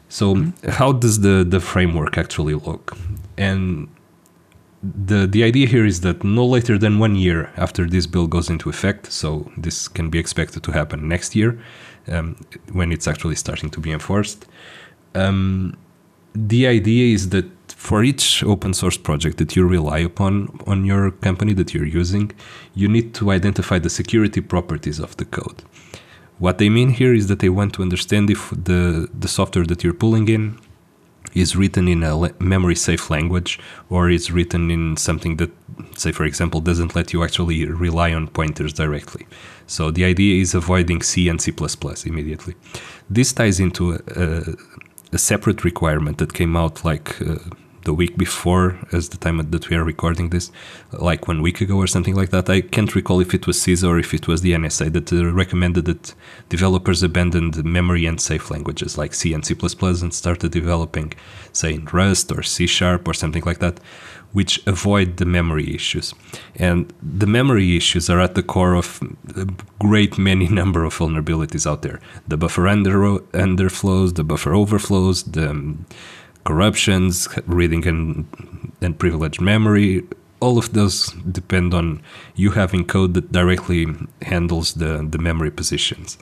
So, 0.10 0.36
mm-hmm. 0.36 0.70
how 0.70 0.92
does 0.92 1.22
the, 1.22 1.44
the 1.44 1.60
framework 1.60 2.18
actually 2.18 2.54
look? 2.54 2.98
And 3.38 3.90
the 4.84 5.26
the 5.28 5.44
idea 5.44 5.68
here 5.68 5.86
is 5.86 6.02
that 6.02 6.24
no 6.24 6.46
later 6.46 6.78
than 6.78 7.00
one 7.00 7.16
year 7.16 7.52
after 7.58 7.86
this 7.86 8.08
bill 8.08 8.28
goes 8.28 8.50
into 8.50 8.70
effect, 8.70 9.12
so 9.12 9.52
this 9.58 9.88
can 9.88 10.10
be 10.10 10.20
expected 10.20 10.64
to 10.64 10.72
happen 10.72 11.08
next 11.08 11.36
year, 11.36 11.60
um, 12.08 12.36
when 12.72 12.92
it's 12.92 13.08
actually 13.08 13.36
starting 13.36 13.70
to 13.72 13.80
be 13.80 13.92
enforced. 13.92 14.46
Um, 15.16 15.78
the 16.34 16.68
idea 16.68 17.14
is 17.14 17.30
that 17.30 17.46
for 17.68 18.04
each 18.04 18.44
open 18.44 18.74
source 18.74 18.98
project 18.98 19.38
that 19.38 19.56
you 19.56 19.66
rely 19.66 20.00
upon 20.00 20.60
on 20.68 20.86
your 20.86 21.12
company 21.12 21.54
that 21.54 21.74
you're 21.74 21.86
using, 21.86 22.32
you 22.74 22.88
need 22.88 23.14
to 23.16 23.32
identify 23.32 23.80
the 23.80 23.90
security 23.90 24.42
properties 24.42 25.00
of 25.00 25.16
the 25.18 25.26
code. 25.26 25.64
What 26.38 26.58
they 26.58 26.70
mean 26.70 26.90
here 26.90 27.14
is 27.14 27.28
that 27.28 27.40
they 27.40 27.50
want 27.50 27.74
to 27.76 27.82
understand 27.82 28.30
if 28.30 28.50
the, 28.52 29.10
the 29.18 29.28
software 29.28 29.66
that 29.66 29.84
you're 29.84 29.94
pulling 29.94 30.28
in 30.28 30.60
is 31.34 31.56
written 31.56 31.88
in 31.88 32.04
a 32.04 32.34
memory 32.40 32.76
safe 32.76 33.10
language 33.10 33.60
or 33.90 34.10
is 34.10 34.32
written 34.32 34.72
in 34.72 34.98
something 34.98 35.38
that, 35.38 35.52
say, 35.98 36.12
for 36.12 36.24
example, 36.24 36.62
doesn't 36.62 36.96
let 36.96 37.14
you 37.14 37.24
actually 37.24 37.66
rely 37.66 38.14
on 38.14 38.28
pointers 38.28 38.74
directly. 38.74 39.28
So 39.68 39.92
the 39.92 40.06
idea 40.06 40.42
is 40.42 40.54
avoiding 40.54 41.02
C 41.02 41.28
and 41.30 41.42
C 41.42 41.54
immediately. 42.06 42.56
This 43.10 43.34
ties 43.34 43.60
into 43.60 43.94
a, 43.94 44.56
a 45.14 45.18
separate 45.18 45.64
requirement 45.64 46.18
that 46.20 46.34
came 46.34 46.56
out 46.56 46.86
like 46.86 47.22
uh, 47.22 47.38
the 47.86 47.94
week 47.94 48.18
before, 48.18 48.78
as 48.92 49.10
the 49.10 49.18
time 49.18 49.38
that 49.38 49.70
we 49.70 49.76
are 49.78 49.84
recording 49.84 50.30
this, 50.32 50.52
like 50.92 51.28
one 51.28 51.42
week 51.42 51.62
ago 51.62 51.78
or 51.78 51.88
something 51.88 52.16
like 52.16 52.32
that. 52.32 52.50
I 52.50 52.62
can't 52.62 52.94
recall 52.96 53.20
if 53.22 53.34
it 53.34 53.48
was 53.48 53.58
CISA 53.58 53.88
or 53.88 54.00
if 54.00 54.14
it 54.14 54.28
was 54.28 54.42
the 54.42 54.54
NSA 54.54 54.92
that 54.94 55.14
uh, 55.14 55.32
recommended 55.32 55.86
that 55.86 56.14
developers 56.50 57.04
abandoned 57.04 57.64
memory 57.64 58.06
and 58.06 58.20
safe 58.20 58.52
languages 58.52 58.98
like 58.98 59.14
C 59.14 59.34
and 59.34 59.46
C 59.46 59.56
and 60.02 60.14
started 60.14 60.52
developing, 60.52 61.14
say, 61.54 61.76
in 61.76 61.86
Rust 61.86 62.32
or 62.32 62.42
C 62.44 62.68
Sharp 62.68 63.08
or 63.08 63.14
something 63.14 63.44
like 63.46 63.60
that, 63.60 63.80
which 64.34 64.66
avoid 64.66 65.18
the 65.18 65.26
memory 65.26 65.74
issues. 65.74 66.14
And 66.56 66.92
the 67.02 67.28
memory 67.28 67.78
issues 67.78 68.10
are 68.10 68.20
at 68.20 68.36
the 68.36 68.44
core 68.44 68.74
of 68.74 69.00
a 69.36 69.46
great 69.80 70.18
many 70.18 70.48
number 70.60 70.84
of 70.84 70.98
vulnerabilities 70.98 71.70
out 71.70 71.84
there. 71.84 72.00
The 72.28 72.38
buffer 72.38 72.68
under, 72.68 73.20
underflows, 73.48 74.16
the 74.16 74.24
buffer 74.24 74.54
overflows, 74.54 75.24
the 75.24 75.52
um, 75.52 75.86
corruptions, 76.46 77.28
reading 77.46 77.86
and, 77.88 78.26
and 78.82 78.98
privileged 78.98 79.42
memory. 79.42 80.04
All 80.40 80.58
of 80.58 80.74
those 80.74 81.12
depend 81.32 81.74
on 81.74 82.02
you 82.36 82.52
having 82.52 82.86
code 82.86 83.14
that 83.16 83.32
directly 83.32 83.88
handles 84.22 84.74
the, 84.76 85.06
the 85.10 85.18
memory 85.18 85.52
positions. 85.52 86.18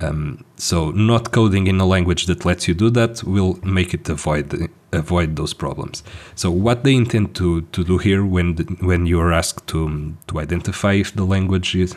Um, 0.00 0.44
so 0.56 0.90
not 0.92 1.32
coding 1.32 1.66
in 1.66 1.80
a 1.80 1.86
language 1.86 2.26
that 2.26 2.44
lets 2.44 2.68
you 2.68 2.74
do 2.74 2.90
that 2.90 3.24
will 3.24 3.58
make 3.62 3.92
it 3.92 4.08
avoid 4.08 4.70
avoid 4.92 5.36
those 5.36 5.54
problems. 5.54 6.02
So 6.34 6.50
what 6.50 6.84
they 6.84 6.94
intend 6.94 7.34
to, 7.36 7.62
to 7.62 7.84
do 7.84 7.98
here 7.98 8.24
when 8.24 8.56
the, 8.56 8.64
when 8.80 9.06
you 9.06 9.20
are 9.20 9.32
asked 9.32 9.66
to 9.68 10.14
to 10.28 10.38
identify 10.40 10.94
if 10.94 11.14
the 11.14 11.24
language 11.24 11.74
is 11.74 11.96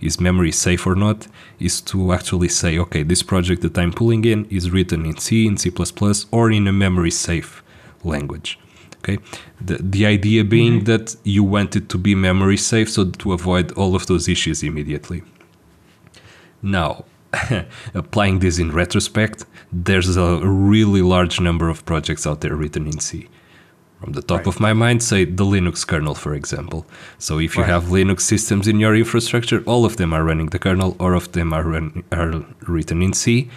is 0.00 0.20
memory 0.20 0.52
safe 0.52 0.86
or 0.86 0.94
not 0.94 1.26
is 1.58 1.80
to 1.80 2.12
actually 2.12 2.48
say, 2.48 2.78
okay, 2.78 3.02
this 3.02 3.22
project 3.22 3.62
that 3.62 3.78
I'm 3.78 3.92
pulling 3.92 4.24
in 4.24 4.46
is 4.46 4.70
written 4.70 5.06
in 5.06 5.16
C, 5.18 5.46
in 5.46 5.56
C++, 5.56 5.72
or 6.30 6.50
in 6.50 6.66
a 6.66 6.72
memory 6.72 7.10
safe 7.10 7.62
language. 8.04 8.58
Okay, 8.98 9.18
the, 9.60 9.78
the 9.78 10.06
idea 10.06 10.44
being 10.44 10.82
mm-hmm. 10.82 10.84
that 10.84 11.16
you 11.24 11.42
want 11.42 11.74
it 11.74 11.88
to 11.88 11.98
be 11.98 12.14
memory 12.14 12.56
safe 12.56 12.88
so 12.88 13.10
to 13.10 13.32
avoid 13.32 13.72
all 13.72 13.96
of 13.96 14.06
those 14.06 14.28
issues 14.28 14.62
immediately. 14.62 15.22
Now, 16.62 17.04
applying 17.94 18.38
this 18.38 18.60
in 18.60 18.70
retrospect, 18.70 19.44
there's 19.72 20.16
a 20.16 20.38
really 20.46 21.02
large 21.02 21.40
number 21.40 21.68
of 21.68 21.84
projects 21.84 22.28
out 22.28 22.42
there 22.42 22.54
written 22.54 22.86
in 22.86 23.00
C 23.00 23.28
from 24.02 24.14
the 24.14 24.22
top 24.22 24.38
right. 24.38 24.46
of 24.48 24.58
my 24.58 24.72
mind, 24.72 25.00
say 25.00 25.24
the 25.24 25.44
Linux 25.44 25.86
kernel, 25.86 26.14
for 26.14 26.34
example. 26.34 26.84
So 27.18 27.38
if 27.38 27.54
you 27.56 27.62
right. 27.62 27.70
have 27.70 27.84
Linux 27.84 28.22
systems 28.22 28.66
in 28.66 28.80
your 28.80 28.96
infrastructure, 28.96 29.62
all 29.64 29.84
of 29.84 29.96
them 29.96 30.12
are 30.12 30.24
running 30.24 30.46
the 30.46 30.58
kernel, 30.58 30.96
all 30.98 31.14
of 31.16 31.30
them 31.32 31.52
are, 31.52 31.62
run, 31.62 32.02
are 32.10 32.44
written 32.66 33.00
in 33.00 33.12
C. 33.12 33.48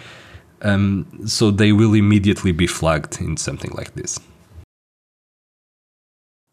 Um, 0.62 1.06
so 1.26 1.50
they 1.50 1.72
will 1.72 1.94
immediately 1.94 2.52
be 2.52 2.68
flagged 2.68 3.20
in 3.20 3.36
something 3.36 3.72
like 3.72 3.94
this. 3.94 4.20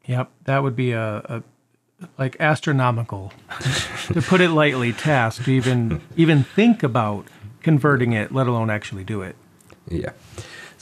Yep, 0.06 0.32
that 0.46 0.64
would 0.64 0.76
be 0.76 0.92
a, 0.92 1.18
a 1.18 1.44
like 2.18 2.36
astronomical, 2.40 3.32
to 4.12 4.22
put 4.22 4.42
it 4.42 4.50
lightly, 4.50 4.92
task 4.92 5.46
to 5.46 5.52
even 5.52 6.02
even 6.18 6.44
think 6.44 6.84
about 6.84 7.28
converting 7.62 8.12
it, 8.12 8.34
let 8.34 8.48
alone 8.48 8.70
actually 8.70 9.06
do 9.06 9.22
it. 9.22 9.36
Yeah. 9.88 10.12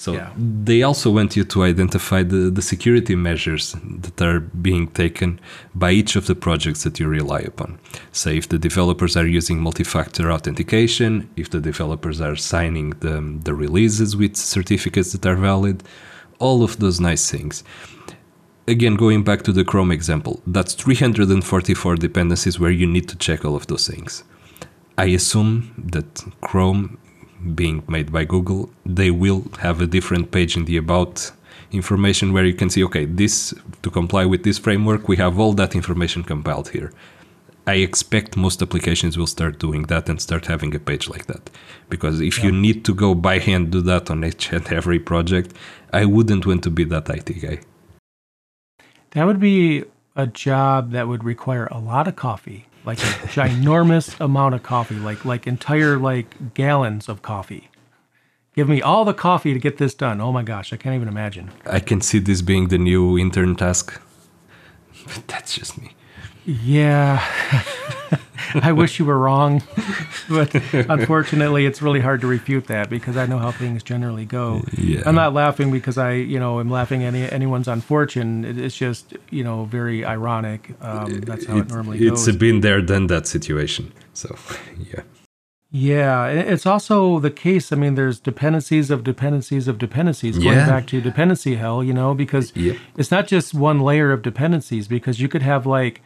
So 0.02 0.14
yeah. 0.14 0.32
they 0.66 0.82
also 0.82 1.12
want 1.12 1.36
you 1.38 1.44
to 1.44 1.64
identify 1.64 2.24
the, 2.24 2.50
the 2.50 2.64
security 2.64 3.14
measures 3.14 3.76
that 3.84 4.20
are 4.20 4.40
being 4.40 4.88
taken 4.88 5.40
by 5.76 5.92
each 5.92 6.16
of 6.16 6.26
the 6.26 6.34
projects 6.34 6.82
that 6.86 7.00
you 7.00 7.08
rely 7.08 7.42
upon. 7.42 7.78
Say 8.12 8.36
if 8.36 8.50
the 8.50 8.58
developers 8.58 9.16
are 9.16 9.28
using 9.28 9.60
multi-factor 9.60 10.32
authentication, 10.32 11.30
if 11.36 11.52
the 11.52 11.60
developers 11.60 12.20
are 12.20 12.36
signing 12.36 12.90
the, 13.06 13.16
the 13.44 13.54
releases 13.54 14.18
with 14.18 14.36
certificates 14.36 15.12
that 15.12 15.24
are 15.28 15.36
valid, 15.36 15.84
all 16.40 16.64
of 16.64 16.80
those 16.80 17.00
nice 17.00 17.30
things. 17.30 17.64
Again, 18.68 18.96
going 18.96 19.24
back 19.24 19.44
to 19.44 19.52
the 19.52 19.64
Chrome 19.64 19.92
example, 19.92 20.42
that's 20.48 20.74
344 20.74 21.98
dependencies 21.98 22.60
where 22.60 22.72
you 22.72 22.88
need 22.88 23.08
to 23.10 23.16
check 23.18 23.46
all 23.46 23.56
of 23.56 23.68
those 23.68 23.88
things. 23.88 24.24
I 24.98 25.06
assume 25.20 25.72
that 25.78 26.24
Chrome 26.42 26.98
being 27.56 27.84
made 27.88 28.12
by 28.12 28.24
Google, 28.26 28.70
they 28.86 29.12
will 29.12 29.46
have 29.60 29.82
a 29.82 29.88
different 29.88 30.32
page 30.32 30.56
in 30.56 30.66
the 30.66 30.78
about 30.78 31.32
information 31.72 32.34
where 32.34 32.46
you 32.46 32.54
can 32.54 32.70
see, 32.70 32.84
okay, 32.84 33.06
this 33.06 33.54
to 33.82 33.90
comply 33.90 34.26
with 34.26 34.44
this 34.44 34.58
framework, 34.58 35.08
we 35.08 35.18
have 35.18 35.40
all 35.40 35.54
that 35.54 35.76
information 35.76 36.24
compiled 36.24 36.70
here. 36.70 36.92
I 37.68 37.76
expect 37.76 38.36
most 38.36 38.62
applications 38.62 39.18
will 39.18 39.28
start 39.28 39.60
doing 39.60 39.84
that 39.84 40.10
and 40.10 40.20
start 40.20 40.48
having 40.48 40.74
a 40.76 40.80
page 40.80 41.08
like 41.08 41.28
that. 41.28 41.50
Because 41.90 42.20
if 42.20 42.40
yeah. 42.40 42.46
you 42.46 42.52
need 42.52 42.84
to 42.86 42.94
go 42.94 43.14
by 43.14 43.38
hand 43.38 43.72
do 43.72 43.82
that 43.82 44.10
on 44.10 44.26
each 44.26 44.52
and 44.52 44.68
every 44.68 45.00
project, 45.00 45.54
I 45.94 46.06
wouldn't 46.06 46.46
want 46.46 46.64
to 46.64 46.72
be 46.72 46.84
that 46.86 47.10
IT 47.10 47.42
guy. 47.42 47.60
That 49.12 49.26
would 49.26 49.40
be 49.40 49.86
a 50.16 50.26
job 50.28 50.92
that 50.92 51.08
would 51.08 51.24
require 51.24 51.68
a 51.68 51.78
lot 51.78 52.08
of 52.08 52.16
coffee 52.16 52.66
like 52.86 53.00
a 53.00 53.12
ginormous 53.28 54.20
amount 54.20 54.56
of 54.56 54.64
coffee, 54.64 54.96
like 54.96 55.26
like 55.26 55.48
entire 55.48 55.98
like 55.98 56.54
gallons 56.54 57.08
of 57.10 57.22
coffee. 57.22 57.70
Give 58.54 58.68
me 58.68 58.82
all 58.82 59.06
the 59.06 59.14
coffee 59.14 59.54
to 59.54 59.60
get 59.60 59.78
this 59.78 59.94
done. 59.94 60.20
Oh 60.20 60.32
my 60.32 60.44
gosh, 60.44 60.74
I 60.74 60.78
can't 60.78 60.96
even 60.96 61.08
imagine. 61.08 61.52
I 61.66 61.80
can 61.80 62.02
see 62.02 62.20
this 62.20 62.42
being 62.42 62.68
the 62.68 62.78
new 62.78 63.18
intern 63.18 63.56
task. 63.56 64.02
But 65.06 65.24
that's 65.28 65.56
just 65.56 65.82
me. 65.82 65.96
Yeah. 66.46 67.24
I 68.62 68.72
wish 68.72 69.00
you 69.00 69.06
were 69.06 69.18
wrong, 69.18 69.64
but 70.30 70.54
unfortunately, 70.74 71.66
it's 71.66 71.82
really 71.82 72.00
hard 72.00 72.22
to 72.22 72.28
refute 72.28 72.68
that 72.68 72.90
because 72.90 73.18
I 73.18 73.26
know 73.26 73.38
how 73.38 73.52
things 73.52 73.84
generally 73.84 74.26
go. 74.26 74.64
Yeah. 74.78 75.04
I'm 75.06 75.16
not 75.16 75.34
laughing 75.34 75.72
because 75.72 75.98
I, 75.98 76.14
you 76.14 76.40
know, 76.40 76.60
I'm 76.60 76.70
laughing 76.70 77.04
any 77.04 77.30
anyone's 77.30 77.68
unfortunate. 77.68 78.58
It's 78.58 78.76
just, 78.76 79.14
you 79.30 79.44
know, 79.44 79.66
very 79.66 80.04
ironic. 80.04 80.72
Um, 80.82 81.22
that's 81.22 81.46
how 81.46 81.58
it, 81.58 81.62
it 81.62 81.70
normally 81.70 81.98
it's 82.00 82.10
goes. 82.10 82.28
It's 82.28 82.38
been 82.38 82.62
there, 82.62 82.82
done 82.82 83.08
that 83.08 83.28
situation. 83.28 83.92
So, 84.14 84.36
yeah. 84.78 85.02
Yeah, 85.74 86.28
it's 86.28 86.66
also 86.66 87.20
the 87.20 87.32
case. 87.32 87.72
I 87.72 87.78
mean, 87.78 87.96
there's 87.96 88.20
dependencies 88.20 88.92
of 88.92 89.06
dependencies 89.06 89.70
of 89.70 89.78
dependencies 89.78 90.38
going 90.38 90.58
yeah. 90.58 90.68
back 90.68 90.86
to 90.88 91.00
dependency 91.00 91.56
hell, 91.56 91.82
you 91.82 91.94
know, 91.94 92.14
because 92.14 92.54
yep. 92.58 92.76
it's 92.98 93.10
not 93.10 93.26
just 93.26 93.54
one 93.54 93.80
layer 93.80 94.12
of 94.12 94.22
dependencies, 94.22 94.90
because 94.90 95.22
you 95.22 95.30
could 95.30 95.44
have 95.44 95.66
like 95.66 96.02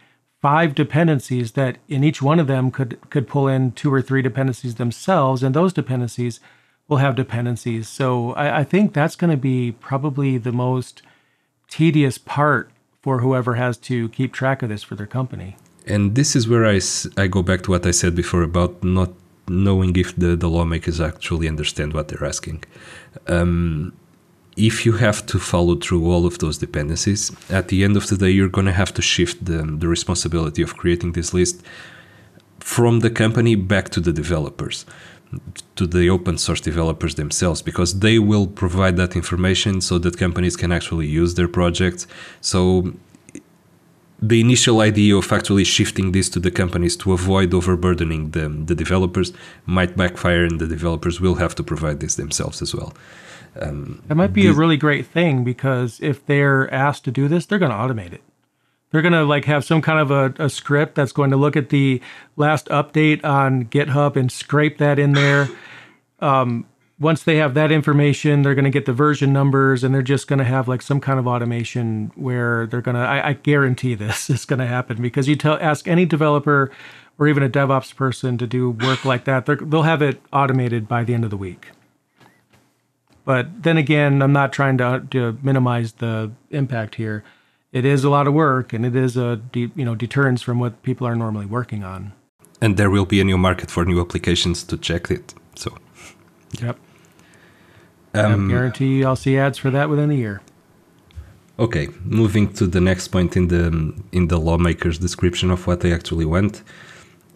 five 0.45 0.75
dependencies 0.75 1.53
that 1.53 1.73
in 1.87 2.03
each 2.03 2.21
one 2.21 2.39
of 2.39 2.45
them 2.45 2.69
could 2.69 2.91
could 3.09 3.27
pull 3.27 3.47
in 3.47 3.71
two 3.71 3.91
or 3.91 3.99
three 3.99 4.21
dependencies 4.21 4.75
themselves, 4.75 5.41
and 5.41 5.55
those 5.55 5.73
dependencies 5.73 6.39
will 6.87 6.97
have 7.05 7.15
dependencies. 7.15 7.89
So 7.89 8.33
I, 8.33 8.59
I 8.59 8.63
think 8.63 8.93
that's 8.93 9.15
going 9.15 9.31
to 9.37 9.43
be 9.51 9.71
probably 9.89 10.37
the 10.37 10.51
most 10.51 11.01
tedious 11.67 12.19
part 12.19 12.69
for 13.01 13.21
whoever 13.23 13.55
has 13.55 13.75
to 13.89 13.95
keep 14.09 14.33
track 14.33 14.61
of 14.61 14.69
this 14.69 14.83
for 14.83 14.95
their 14.99 15.11
company. 15.19 15.57
And 15.87 16.13
this 16.13 16.35
is 16.35 16.47
where 16.47 16.65
I, 16.75 16.79
I 17.23 17.25
go 17.25 17.41
back 17.41 17.63
to 17.63 17.71
what 17.71 17.83
I 17.87 17.93
said 18.01 18.13
before 18.15 18.43
about 18.43 18.83
not 18.83 19.11
knowing 19.47 19.95
if 19.95 20.15
the, 20.15 20.35
the 20.35 20.49
lawmakers 20.57 21.01
actually 21.01 21.47
understand 21.47 21.93
what 21.93 22.09
they're 22.09 22.27
asking. 22.33 22.63
Um, 23.25 23.93
if 24.55 24.85
you 24.85 24.93
have 24.93 25.25
to 25.25 25.37
follow 25.37 25.75
through 25.75 26.09
all 26.09 26.25
of 26.25 26.39
those 26.39 26.57
dependencies, 26.57 27.31
at 27.49 27.67
the 27.67 27.83
end 27.83 27.97
of 27.97 28.07
the 28.07 28.17
day, 28.17 28.29
you're 28.29 28.49
going 28.49 28.67
to 28.67 28.71
have 28.71 28.93
to 28.93 29.01
shift 29.01 29.45
the, 29.45 29.63
the 29.63 29.87
responsibility 29.87 30.61
of 30.61 30.77
creating 30.77 31.11
this 31.11 31.33
list 31.33 31.61
from 32.59 33.01
the 33.01 33.09
company 33.09 33.55
back 33.55 33.89
to 33.89 33.99
the 33.99 34.13
developers. 34.13 34.85
to 35.75 35.85
the 35.87 36.09
open 36.09 36.37
source 36.37 36.61
developers 36.61 37.15
themselves 37.15 37.61
because 37.61 37.99
they 37.99 38.17
will 38.19 38.47
provide 38.47 38.95
that 38.95 39.15
information 39.15 39.81
so 39.81 39.97
that 39.99 40.17
companies 40.17 40.55
can 40.55 40.71
actually 40.71 41.07
use 41.07 41.33
their 41.33 41.47
projects. 41.47 42.07
So 42.41 42.93
the 44.21 44.39
initial 44.39 44.79
idea 44.81 45.15
of 45.15 45.31
actually 45.31 45.65
shifting 45.65 46.11
this 46.11 46.29
to 46.29 46.39
the 46.39 46.51
companies 46.51 46.95
to 46.97 47.11
avoid 47.13 47.53
overburdening 47.53 48.31
the, 48.31 48.47
the 48.49 48.75
developers 48.75 49.33
might 49.65 49.97
backfire 49.97 50.45
and 50.45 50.59
the 50.59 50.67
developers 50.67 51.19
will 51.19 51.35
have 51.35 51.53
to 51.55 51.63
provide 51.63 51.99
this 51.99 52.15
themselves 52.15 52.61
as 52.61 52.73
well. 52.73 52.93
Um, 53.59 54.03
that 54.07 54.15
might 54.15 54.33
be 54.33 54.47
a 54.47 54.53
really 54.53 54.77
great 54.77 55.05
thing 55.05 55.43
because 55.43 55.99
if 56.01 56.25
they're 56.25 56.71
asked 56.73 57.05
to 57.05 57.11
do 57.11 57.27
this, 57.27 57.45
they're 57.45 57.59
going 57.59 57.71
to 57.71 57.77
automate 57.77 58.13
it. 58.13 58.21
They're 58.91 59.01
going 59.01 59.13
to 59.13 59.23
like 59.23 59.45
have 59.45 59.65
some 59.65 59.81
kind 59.81 59.99
of 59.99 60.11
a, 60.11 60.45
a, 60.45 60.49
script 60.49 60.95
that's 60.95 61.11
going 61.11 61.31
to 61.31 61.37
look 61.37 61.55
at 61.55 61.69
the 61.69 62.01
last 62.35 62.67
update 62.67 63.23
on 63.25 63.65
GitHub 63.65 64.15
and 64.15 64.31
scrape 64.31 64.77
that 64.79 64.99
in 64.99 65.13
there. 65.13 65.49
Um, 66.21 66.65
once 66.97 67.23
they 67.23 67.35
have 67.35 67.55
that 67.55 67.73
information, 67.73 68.41
they're 68.41 68.55
going 68.55 68.65
to 68.65 68.71
get 68.71 68.85
the 68.85 68.93
version 68.93 69.33
numbers 69.33 69.83
and 69.83 69.93
they're 69.93 70.01
just 70.01 70.27
going 70.27 70.39
to 70.39 70.45
have 70.45 70.67
like 70.67 70.81
some 70.81 71.01
kind 71.01 71.19
of 71.19 71.27
automation 71.27 72.11
where 72.15 72.67
they're 72.67 72.81
going 72.81 72.95
to, 72.95 73.01
I, 73.01 73.33
guarantee 73.33 73.95
this 73.95 74.29
is 74.29 74.45
going 74.45 74.59
to 74.59 74.65
happen 74.65 75.01
because 75.01 75.27
you 75.27 75.35
tell, 75.35 75.57
ask 75.59 75.87
any 75.89 76.05
developer 76.05 76.71
or 77.19 77.27
even 77.27 77.43
a 77.43 77.49
DevOps 77.49 77.95
person 77.95 78.37
to 78.37 78.47
do 78.47 78.71
work 78.71 79.03
like 79.03 79.25
that, 79.25 79.45
they'll 79.45 79.83
have 79.83 80.01
it 80.01 80.21
automated 80.31 80.87
by 80.87 81.03
the 81.03 81.13
end 81.13 81.25
of 81.25 81.29
the 81.29 81.37
week. 81.37 81.67
But 83.25 83.63
then 83.63 83.77
again, 83.77 84.21
I'm 84.21 84.31
not 84.31 84.53
trying 84.53 84.77
to, 84.77 85.05
to 85.11 85.37
minimize 85.41 85.93
the 85.93 86.31
impact 86.51 86.95
here. 86.95 87.23
It 87.71 87.83
is 87.83 88.03
a 88.03 88.09
lot 88.09 88.27
of 88.27 88.33
work 88.33 88.71
and 88.71 88.85
it 88.85 88.95
is 88.95 89.17
a, 89.17 89.37
de- 89.37 89.71
you 89.75 89.83
know, 89.83 89.95
deterrence 89.95 90.41
from 90.41 90.59
what 90.59 90.81
people 90.83 91.05
are 91.05 91.15
normally 91.15 91.47
working 91.47 91.83
on. 91.83 92.13
And 92.61 92.77
there 92.77 92.89
will 92.89 93.05
be 93.05 93.19
a 93.19 93.23
new 93.23 93.37
market 93.37 93.69
for 93.69 93.83
new 93.83 93.99
applications 93.99 94.63
to 94.63 94.77
check 94.77 95.11
it. 95.11 95.33
So, 95.55 95.75
yep. 96.61 96.77
Um, 98.13 98.47
I 98.47 98.53
guarantee 98.53 98.99
you 98.99 99.07
I'll 99.07 99.17
see 99.17 99.37
ads 99.37 99.57
for 99.57 99.69
that 99.71 99.89
within 99.89 100.09
a 100.09 100.13
year. 100.13 100.41
Okay, 101.57 101.89
moving 102.03 102.51
to 102.53 102.67
the 102.67 102.81
next 102.81 103.09
point 103.09 103.35
in 103.35 103.47
the 103.47 103.93
in 104.11 104.27
the 104.27 104.37
lawmaker's 104.37 104.97
description 104.97 105.51
of 105.51 105.67
what 105.67 105.79
they 105.81 105.93
actually 105.93 106.25
want. 106.25 106.63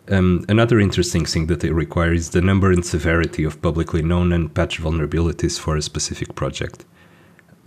Um, 0.10 0.43
another 0.50 0.80
interesting 0.80 1.26
thing 1.26 1.48
that 1.48 1.60
they 1.60 1.69
require 1.69 2.13
is 2.13 2.32
the 2.32 2.41
number 2.41 2.72
and 2.72 2.84
severity 2.84 3.43
of 3.43 3.62
publicly 3.62 4.02
known 4.02 4.34
and 4.34 4.54
patched 4.54 4.82
vulnerabilities 4.82 5.60
for 5.60 5.78
a 5.78 5.82
specific 5.82 6.36
project. 6.36 6.86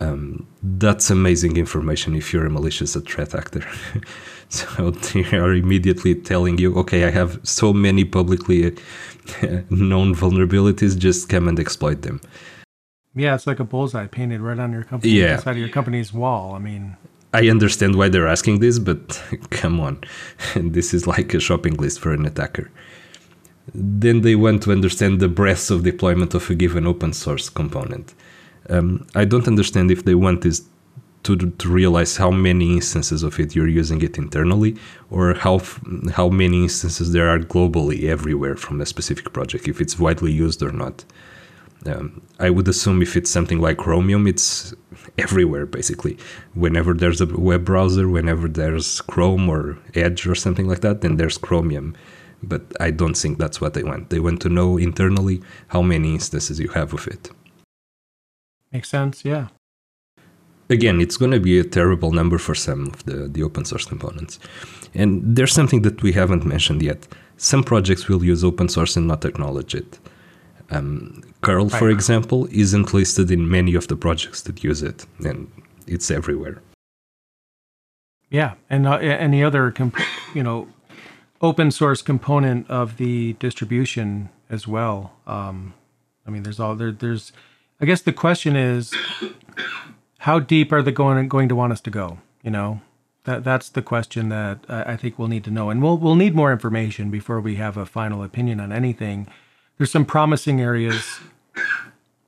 Um, 0.01 0.47
that's 0.61 1.09
amazing 1.09 1.55
information 1.55 2.15
if 2.15 2.33
you're 2.33 2.45
a 2.45 2.49
malicious 2.49 2.95
threat 2.95 3.33
actor. 3.33 3.65
so 4.49 4.91
they 4.91 5.37
are 5.37 5.53
immediately 5.53 6.15
telling 6.15 6.57
you, 6.57 6.75
okay, 6.75 7.05
I 7.05 7.11
have 7.11 7.39
so 7.43 7.71
many 7.71 8.03
publicly 8.03 8.71
known 9.69 10.13
vulnerabilities, 10.13 10.97
just 10.97 11.29
come 11.29 11.47
and 11.47 11.59
exploit 11.59 12.01
them. 12.01 12.19
Yeah, 13.15 13.35
it's 13.35 13.47
like 13.47 13.59
a 13.59 13.63
bullseye 13.63 14.07
painted 14.07 14.41
right 14.41 14.59
on 14.59 14.73
your 14.73 14.83
company, 14.83 15.13
yeah. 15.13 15.35
inside 15.35 15.51
of 15.51 15.57
your 15.57 15.69
company's 15.69 16.11
wall. 16.11 16.55
I 16.55 16.59
mean, 16.59 16.97
I 17.33 17.49
understand 17.49 17.95
why 17.95 18.09
they're 18.09 18.27
asking 18.27 18.59
this, 18.59 18.79
but 18.79 19.21
come 19.49 19.79
on, 19.79 20.03
this 20.55 20.93
is 20.93 21.07
like 21.07 21.33
a 21.33 21.39
shopping 21.39 21.75
list 21.75 21.99
for 21.99 22.13
an 22.13 22.25
attacker. 22.25 22.71
Then 23.73 24.21
they 24.21 24.35
want 24.35 24.63
to 24.63 24.71
understand 24.71 25.19
the 25.19 25.29
breadth 25.29 25.71
of 25.71 25.83
deployment 25.83 26.33
of 26.33 26.49
a 26.49 26.55
given 26.55 26.85
open 26.85 27.13
source 27.13 27.49
component. 27.49 28.13
Um, 28.69 29.07
I 29.15 29.25
don't 29.25 29.47
understand 29.47 29.89
if 29.89 30.05
they 30.05 30.15
want 30.15 30.41
this 30.41 30.63
to, 31.23 31.37
to 31.37 31.69
realize 31.69 32.17
how 32.17 32.31
many 32.31 32.73
instances 32.73 33.23
of 33.23 33.39
it 33.39 33.55
you're 33.55 33.67
using 33.67 34.01
it 34.01 34.17
internally 34.17 34.75
or 35.09 35.33
how 35.33 35.61
how 36.11 36.29
many 36.29 36.63
instances 36.63 37.13
there 37.13 37.29
are 37.29 37.39
globally 37.39 38.09
everywhere 38.09 38.55
from 38.55 38.81
a 38.81 38.85
specific 38.85 39.31
project 39.33 39.67
if 39.67 39.79
it's 39.79 39.97
widely 39.97 40.31
used 40.31 40.61
or 40.61 40.71
not 40.71 41.05
um, 41.85 42.21
I 42.39 42.49
would 42.49 42.67
assume 42.67 43.01
if 43.01 43.15
it's 43.15 43.29
something 43.29 43.59
like 43.59 43.77
Chromium, 43.77 44.27
it's 44.27 44.73
everywhere 45.17 45.65
basically. 45.65 46.17
Whenever 46.53 46.93
there's 46.93 47.21
a 47.21 47.25
web 47.25 47.65
browser, 47.65 48.07
whenever 48.07 48.47
there's 48.47 49.01
Chrome 49.01 49.49
or 49.49 49.77
Edge 49.95 50.27
or 50.27 50.35
something 50.35 50.67
like 50.67 50.81
that, 50.81 51.01
then 51.01 51.17
there's 51.17 51.37
Chromium. 51.37 51.95
But 52.41 52.61
I 52.79 52.91
don't 52.91 53.15
think 53.15 53.37
that's 53.37 53.61
what 53.61 53.73
they 53.73 53.83
want. 53.83 54.09
They 54.09 54.19
want 54.19 54.41
to 54.41 54.49
know 54.49 54.77
internally 54.77 55.41
how 55.67 55.81
many 55.81 56.13
instances 56.13 56.59
you 56.59 56.69
have 56.69 56.93
of 56.93 57.07
it. 57.07 57.29
Makes 58.71 58.89
sense, 58.89 59.23
yeah. 59.23 59.47
Again, 60.69 60.99
it's 60.99 61.17
going 61.17 61.31
to 61.31 61.39
be 61.39 61.59
a 61.59 61.63
terrible 61.63 62.11
number 62.11 62.37
for 62.37 62.55
some 62.55 62.87
of 62.87 63.05
the, 63.05 63.27
the 63.27 63.43
open 63.43 63.65
source 63.65 63.85
components. 63.85 64.39
And 64.93 65.35
there's 65.35 65.53
something 65.53 65.83
that 65.83 66.01
we 66.01 66.13
haven't 66.13 66.45
mentioned 66.45 66.81
yet. 66.81 67.07
Some 67.37 67.63
projects 67.63 68.07
will 68.07 68.23
use 68.23 68.43
open 68.43 68.69
source 68.69 68.95
and 68.95 69.07
not 69.07 69.25
acknowledge 69.25 69.75
it. 69.75 69.99
Um, 70.69 71.23
curl, 71.41 71.69
for 71.69 71.89
example, 71.89 72.47
isn't 72.51 72.93
listed 72.93 73.29
in 73.31 73.49
many 73.49 73.75
of 73.75 73.87
the 73.87 73.95
projects 73.95 74.41
that 74.43 74.63
use 74.63 74.81
it, 74.81 75.05
and 75.23 75.51
it's 75.87 76.09
everywhere. 76.09 76.61
Yeah, 78.29 78.53
and 78.69 78.87
uh, 78.87 78.95
any 78.97 79.43
other, 79.43 79.69
comp- 79.71 79.99
you 80.33 80.41
know, 80.41 80.67
open 81.41 81.69
source 81.69 82.01
component 82.01 82.67
of 82.69 82.97
the 82.97 83.33
distribution 83.33 84.29
as 84.49 84.67
well. 84.67 85.13
Um, 85.27 85.73
I 86.25 86.31
mean, 86.31 86.43
there's 86.43 86.59
all 86.59 86.75
there. 86.75 86.91
There's, 86.91 87.33
I 87.79 87.85
guess 87.85 88.01
the 88.01 88.13
question 88.13 88.55
is, 88.55 88.93
how 90.19 90.39
deep 90.39 90.71
are 90.71 90.81
they 90.81 90.91
going 90.91 91.27
going 91.27 91.49
to 91.49 91.55
want 91.55 91.73
us 91.73 91.81
to 91.81 91.91
go? 91.91 92.19
You 92.43 92.51
know, 92.51 92.81
that 93.25 93.43
that's 93.43 93.69
the 93.69 93.81
question 93.81 94.29
that 94.29 94.65
I, 94.67 94.93
I 94.93 94.97
think 94.97 95.19
we'll 95.19 95.27
need 95.27 95.43
to 95.43 95.51
know, 95.51 95.69
and 95.69 95.83
we'll 95.83 95.97
we'll 95.97 96.15
need 96.15 96.33
more 96.33 96.51
information 96.51 97.11
before 97.11 97.39
we 97.39 97.55
have 97.55 97.77
a 97.77 97.85
final 97.85 98.23
opinion 98.23 98.59
on 98.59 98.71
anything 98.71 99.27
there's 99.77 99.91
some 99.91 100.05
promising 100.05 100.61
areas, 100.61 101.19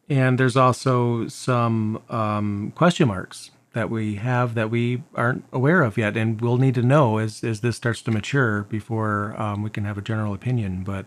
and 0.09 0.39
there's 0.39 0.57
also 0.57 1.27
some 1.27 2.01
um, 2.09 2.71
question 2.75 3.07
marks 3.07 3.51
that 3.73 3.89
we 3.89 4.15
have 4.15 4.55
that 4.55 4.69
we 4.69 5.03
aren't 5.15 5.43
aware 5.51 5.83
of 5.83 5.97
yet, 5.97 6.17
and 6.17 6.41
we'll 6.41 6.57
need 6.57 6.75
to 6.75 6.81
know 6.81 7.17
as 7.17 7.43
as 7.43 7.61
this 7.61 7.75
starts 7.75 8.01
to 8.03 8.11
mature 8.11 8.63
before 8.63 9.35
um, 9.37 9.61
we 9.63 9.69
can 9.69 9.85
have 9.85 9.97
a 9.97 10.01
general 10.01 10.33
opinion. 10.33 10.83
But 10.83 11.05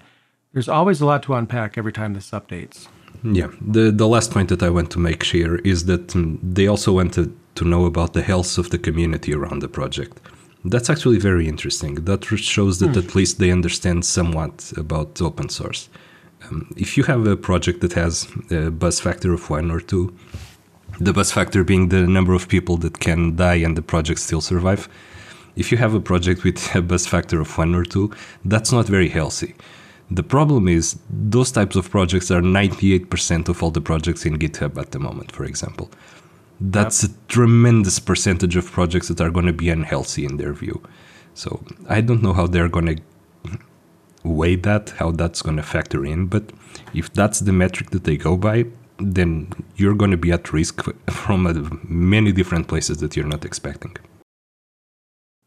there's 0.52 0.68
always 0.68 1.00
a 1.00 1.06
lot 1.06 1.22
to 1.24 1.34
unpack 1.34 1.78
every 1.78 1.92
time 1.92 2.14
this 2.14 2.30
updates. 2.30 2.88
Yeah, 3.24 3.50
the 3.60 3.90
the 3.90 4.06
last 4.06 4.30
point 4.30 4.48
that 4.50 4.62
I 4.62 4.70
want 4.70 4.90
to 4.90 4.98
make 4.98 5.24
here 5.24 5.56
is 5.64 5.86
that 5.86 6.14
um, 6.14 6.38
they 6.42 6.68
also 6.68 6.92
wanted 6.92 7.32
to 7.56 7.64
know 7.64 7.86
about 7.86 8.12
the 8.12 8.22
health 8.22 8.58
of 8.58 8.70
the 8.70 8.78
community 8.78 9.34
around 9.34 9.60
the 9.60 9.68
project. 9.68 10.20
That's 10.64 10.90
actually 10.90 11.18
very 11.18 11.48
interesting. 11.48 11.94
That 12.04 12.24
shows 12.24 12.78
that 12.78 12.92
hmm. 12.92 12.98
at 12.98 13.14
least 13.14 13.38
they 13.38 13.50
understand 13.50 14.04
somewhat 14.04 14.72
about 14.76 15.20
open 15.22 15.48
source. 15.48 15.88
Um, 16.50 16.72
if 16.76 16.96
you 16.96 17.04
have 17.04 17.26
a 17.26 17.36
project 17.36 17.80
that 17.80 17.92
has 17.94 18.26
a 18.50 18.70
bus 18.70 19.00
factor 19.00 19.32
of 19.32 19.50
one 19.50 19.70
or 19.70 19.80
two, 19.80 20.14
the 21.00 21.12
bus 21.12 21.30
factor 21.32 21.64
being 21.64 21.88
the 21.88 22.06
number 22.06 22.34
of 22.34 22.48
people 22.48 22.76
that 22.78 22.98
can 23.00 23.36
die 23.36 23.56
and 23.56 23.76
the 23.76 23.82
project 23.82 24.20
still 24.20 24.40
survive, 24.40 24.88
if 25.56 25.72
you 25.72 25.78
have 25.78 25.94
a 25.94 26.00
project 26.00 26.44
with 26.44 26.74
a 26.74 26.82
bus 26.82 27.06
factor 27.06 27.40
of 27.40 27.56
one 27.58 27.74
or 27.74 27.84
two, 27.84 28.12
that's 28.44 28.72
not 28.72 28.86
very 28.86 29.08
healthy. 29.08 29.54
The 30.10 30.22
problem 30.22 30.68
is 30.68 30.98
those 31.10 31.52
types 31.52 31.76
of 31.76 31.90
projects 31.90 32.30
are 32.30 32.40
98% 32.40 33.48
of 33.48 33.62
all 33.62 33.70
the 33.70 33.82
projects 33.82 34.24
in 34.24 34.38
GitHub 34.38 34.78
at 34.78 34.92
the 34.92 34.98
moment, 34.98 35.32
for 35.32 35.44
example. 35.44 35.90
That's 36.60 37.02
yep. 37.02 37.12
a 37.12 37.14
tremendous 37.28 37.98
percentage 37.98 38.56
of 38.56 38.70
projects 38.70 39.08
that 39.08 39.20
are 39.20 39.30
going 39.30 39.46
to 39.46 39.52
be 39.52 39.68
unhealthy 39.68 40.24
in 40.24 40.38
their 40.38 40.54
view. 40.54 40.82
So 41.34 41.62
I 41.88 42.00
don't 42.00 42.22
know 42.22 42.32
how 42.32 42.46
they're 42.46 42.70
going 42.70 42.86
to 42.86 43.02
weigh 44.24 44.56
that, 44.56 44.90
how 44.98 45.10
that's 45.10 45.42
going 45.42 45.56
to 45.56 45.62
factor 45.62 46.04
in. 46.04 46.26
But 46.26 46.50
if 46.94 47.12
that's 47.12 47.40
the 47.40 47.52
metric 47.52 47.90
that 47.90 48.04
they 48.04 48.16
go 48.16 48.36
by, 48.36 48.66
then 48.98 49.52
you're 49.76 49.94
going 49.94 50.10
to 50.10 50.16
be 50.16 50.32
at 50.32 50.52
risk 50.52 50.82
from 51.10 51.80
many 51.88 52.32
different 52.32 52.68
places 52.68 52.98
that 52.98 53.16
you're 53.16 53.26
not 53.26 53.44
expecting. 53.44 53.96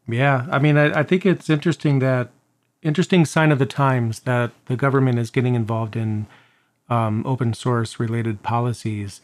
Yeah, 0.08 0.46
I 0.50 0.58
mean, 0.58 0.76
I, 0.76 1.00
I, 1.00 1.02
think 1.04 1.24
it's 1.24 1.48
interesting 1.48 2.00
that 2.00 2.30
interesting 2.82 3.24
sign 3.24 3.52
of 3.52 3.58
the 3.58 3.66
times 3.66 4.20
that 4.20 4.50
the 4.66 4.76
government 4.76 5.18
is 5.18 5.30
getting 5.30 5.54
involved 5.54 5.94
in 5.94 6.26
um, 6.90 7.24
open 7.24 7.54
source 7.54 8.00
related 8.00 8.42
policies. 8.42 9.20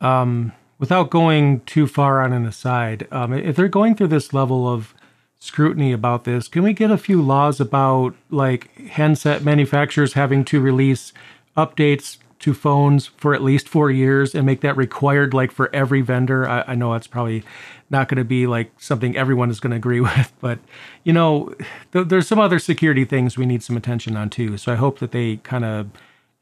Um, 0.00 0.52
without 0.78 1.10
going 1.10 1.60
too 1.60 1.86
far 1.86 2.20
on 2.20 2.32
an 2.32 2.44
aside, 2.44 3.08
um, 3.10 3.32
if 3.32 3.56
they're 3.56 3.68
going 3.68 3.94
through 3.94 4.08
this 4.08 4.34
level 4.34 4.68
of 4.68 4.94
scrutiny 5.42 5.92
about 5.92 6.22
this. 6.22 6.46
Can 6.46 6.62
we 6.62 6.72
get 6.72 6.92
a 6.92 6.96
few 6.96 7.20
laws 7.20 7.58
about 7.60 8.14
like 8.30 8.72
handset 8.90 9.42
manufacturers 9.42 10.12
having 10.12 10.44
to 10.44 10.60
release 10.60 11.12
updates 11.56 12.18
to 12.38 12.54
phones 12.54 13.08
for 13.08 13.34
at 13.34 13.42
least 13.42 13.68
four 13.68 13.90
years 13.90 14.36
and 14.36 14.46
make 14.46 14.60
that 14.60 14.76
required 14.76 15.34
like 15.34 15.50
for 15.50 15.68
every 15.74 16.00
vendor? 16.00 16.48
I, 16.48 16.62
I 16.68 16.74
know 16.76 16.92
that's 16.92 17.08
probably 17.08 17.42
not 17.90 18.06
going 18.06 18.18
to 18.18 18.24
be 18.24 18.46
like 18.46 18.70
something 18.78 19.16
everyone 19.16 19.50
is 19.50 19.58
going 19.58 19.72
to 19.72 19.76
agree 19.76 20.00
with, 20.08 20.32
but 20.40 20.60
you 21.02 21.12
know, 21.12 21.52
th- 21.92 22.06
there's 22.06 22.28
some 22.28 22.38
other 22.38 22.60
security 22.60 23.04
things 23.04 23.36
we 23.36 23.44
need 23.44 23.64
some 23.64 23.76
attention 23.76 24.16
on 24.16 24.30
too. 24.30 24.56
So 24.56 24.72
I 24.72 24.76
hope 24.76 25.00
that 25.00 25.10
they 25.10 25.38
kind 25.38 25.64
of 25.64 25.90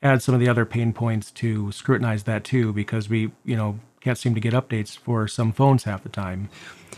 add 0.02 0.22
some 0.22 0.34
of 0.34 0.42
the 0.42 0.48
other 0.48 0.66
pain 0.66 0.92
points 0.92 1.30
to 1.30 1.72
scrutinize 1.72 2.24
that 2.24 2.44
too, 2.44 2.74
because 2.74 3.08
we, 3.08 3.32
you 3.46 3.56
know, 3.56 3.80
can't 4.00 4.18
seem 4.18 4.34
to 4.34 4.40
get 4.40 4.54
updates 4.54 4.96
for 4.96 5.28
some 5.28 5.52
phones 5.52 5.84
half 5.84 6.02
the 6.02 6.08
time. 6.08 6.48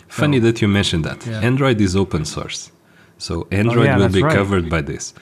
Funny 0.09 0.39
so, 0.39 0.47
that 0.47 0.63
you 0.63 0.69
mentioned 0.69 1.05
that. 1.05 1.27
Yeah. 1.27 1.41
Android 1.41 1.81
is 1.81 1.97
open 1.97 2.25
source. 2.25 2.71
So 3.19 3.47
Android 3.51 3.79
oh, 3.79 3.83
yeah, 3.83 3.99
will 3.99 4.09
be 4.09 4.23
right. 4.23 4.35
covered 4.35 4.69
by 4.69 4.83
this. 4.83 5.15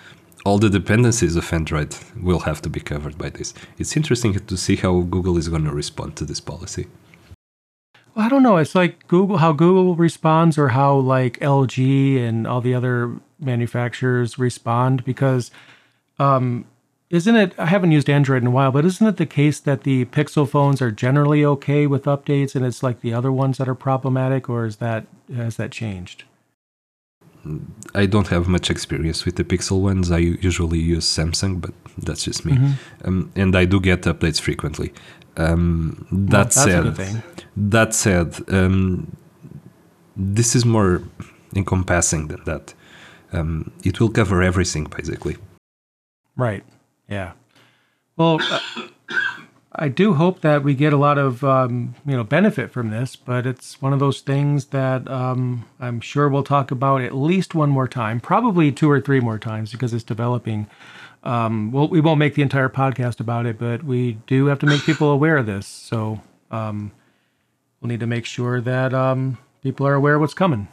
all 0.45 0.59
the 0.59 0.71
dependencies 0.71 1.37
of 1.37 1.53
Android 1.53 1.95
will 2.17 2.41
have 2.41 2.63
to 2.63 2.71
be 2.71 2.81
covered 2.81 3.19
by 3.19 3.31
this. 3.31 3.53
It's 3.79 3.97
interesting 3.97 4.35
to 4.35 4.57
see 4.57 4.77
how 4.77 5.01
Google 5.03 5.37
is 5.37 5.49
going 5.49 5.65
to 5.65 5.73
respond 5.73 6.17
to 6.17 6.25
this 6.25 6.41
policy. 6.41 6.87
Well, 8.15 8.27
I 8.27 8.29
don't 8.29 8.43
know. 8.43 8.57
It's 8.57 8.75
like 8.75 9.07
Google, 9.07 9.37
how 9.37 9.53
Google 9.53 9.95
responds, 9.97 10.59
or 10.59 10.69
how 10.69 10.95
like 10.97 11.39
LG 11.41 12.19
and 12.19 12.47
all 12.47 12.61
the 12.61 12.75
other 12.75 13.21
manufacturers 13.39 14.39
respond. 14.39 15.05
Because 15.05 15.51
um, 16.19 16.65
isn't 17.11 17.37
it? 17.37 17.55
I 17.59 17.67
haven't 17.67 17.93
used 17.93 18.09
Android 18.09 18.43
in 18.43 18.47
a 18.47 18.53
while, 18.53 18.71
but 18.71 18.85
isn't 18.85 19.07
it 19.07 19.17
the 19.17 19.27
case 19.27 19.59
that 19.61 19.83
the 19.83 20.05
Pixel 20.07 20.49
phones 20.49 20.81
are 20.81 20.93
generally 20.93 21.45
okay 21.45 21.87
with 21.87 22.05
updates, 22.05 22.55
and 22.55 22.65
it's 22.65 22.83
like 22.83 23.01
the 23.01 23.13
other 23.13 23.33
ones 23.33 23.59
that 23.59 23.69
are 23.69 23.75
problematic, 23.75 24.49
or 24.49 24.65
is 24.65 24.77
that 24.77 25.07
has 25.35 25.57
that 25.57 25.73
changed? 25.73 26.25
I 27.95 28.07
don't 28.07 28.29
have 28.29 28.49
much 28.49 28.71
experience 28.71 29.25
with 29.25 29.37
the 29.37 29.45
Pixel 29.45 29.81
ones. 29.81 30.11
I 30.11 30.19
usually 30.19 30.79
use 30.79 31.05
Samsung, 31.05 31.61
but 31.61 31.73
that's 31.99 32.25
just 32.25 32.45
me. 32.45 32.53
Mm-hmm. 32.53 32.73
Um, 33.05 33.33
and 33.35 33.57
I 33.57 33.65
do 33.65 33.81
get 33.81 34.03
updates 34.03 34.41
frequently. 34.41 34.93
Um, 35.37 36.07
that 36.13 36.55
well, 36.55 36.95
said, 36.95 37.23
that 37.57 37.95
said, 37.95 38.37
um, 38.49 39.17
this 40.17 40.55
is 40.55 40.65
more 40.65 41.03
encompassing 41.57 42.29
than 42.29 42.45
that. 42.45 42.75
Um, 43.33 43.73
it 43.85 44.01
will 44.01 44.11
cover 44.11 44.43
everything 44.43 44.85
basically. 44.85 45.37
Right. 46.37 46.65
Yeah. 47.11 47.33
Well, 48.17 48.39
uh, 48.41 48.61
I 49.73 49.89
do 49.89 50.15
hope 50.15 50.41
that 50.41 50.63
we 50.63 50.75
get 50.75 50.93
a 50.93 50.97
lot 50.97 51.19
of 51.19 51.43
um, 51.45 51.95
you 52.07 52.17
know 52.17 52.25
benefit 52.25 52.71
from 52.71 52.91
this, 52.91 53.17
but 53.17 53.47
it's 53.47 53.83
one 53.83 53.93
of 53.93 53.99
those 53.99 54.21
things 54.21 54.67
that 54.67 55.09
um, 55.11 55.67
I'm 55.81 56.01
sure 56.01 56.29
we'll 56.29 56.45
talk 56.45 56.71
about 56.71 57.03
at 57.03 57.15
least 57.15 57.55
one 57.55 57.71
more 57.71 57.89
time, 57.89 58.21
probably 58.21 58.73
two 58.73 58.91
or 58.91 59.01
three 59.01 59.21
more 59.21 59.39
times 59.39 59.73
because 59.73 59.93
it's 59.93 60.05
developing. 60.05 60.67
Um, 61.23 61.71
well, 61.73 61.89
we 61.89 62.01
won't 62.01 62.19
make 62.19 62.35
the 62.35 62.43
entire 62.43 62.71
podcast 62.71 63.21
about 63.21 63.45
it, 63.45 63.59
but 63.59 63.83
we 63.83 64.13
do 64.27 64.47
have 64.47 64.59
to 64.61 64.67
make 64.67 64.83
people 64.83 65.11
aware 65.11 65.37
of 65.37 65.47
this. 65.47 65.67
So 65.67 66.23
um, 66.51 66.93
we'll 67.81 67.89
need 67.89 68.01
to 68.01 68.07
make 68.07 68.25
sure 68.25 68.61
that 68.63 68.95
um, 68.95 69.37
people 69.63 69.87
are 69.87 69.95
aware 69.95 70.15
of 70.15 70.23
what's 70.23 70.35
coming. 70.35 70.69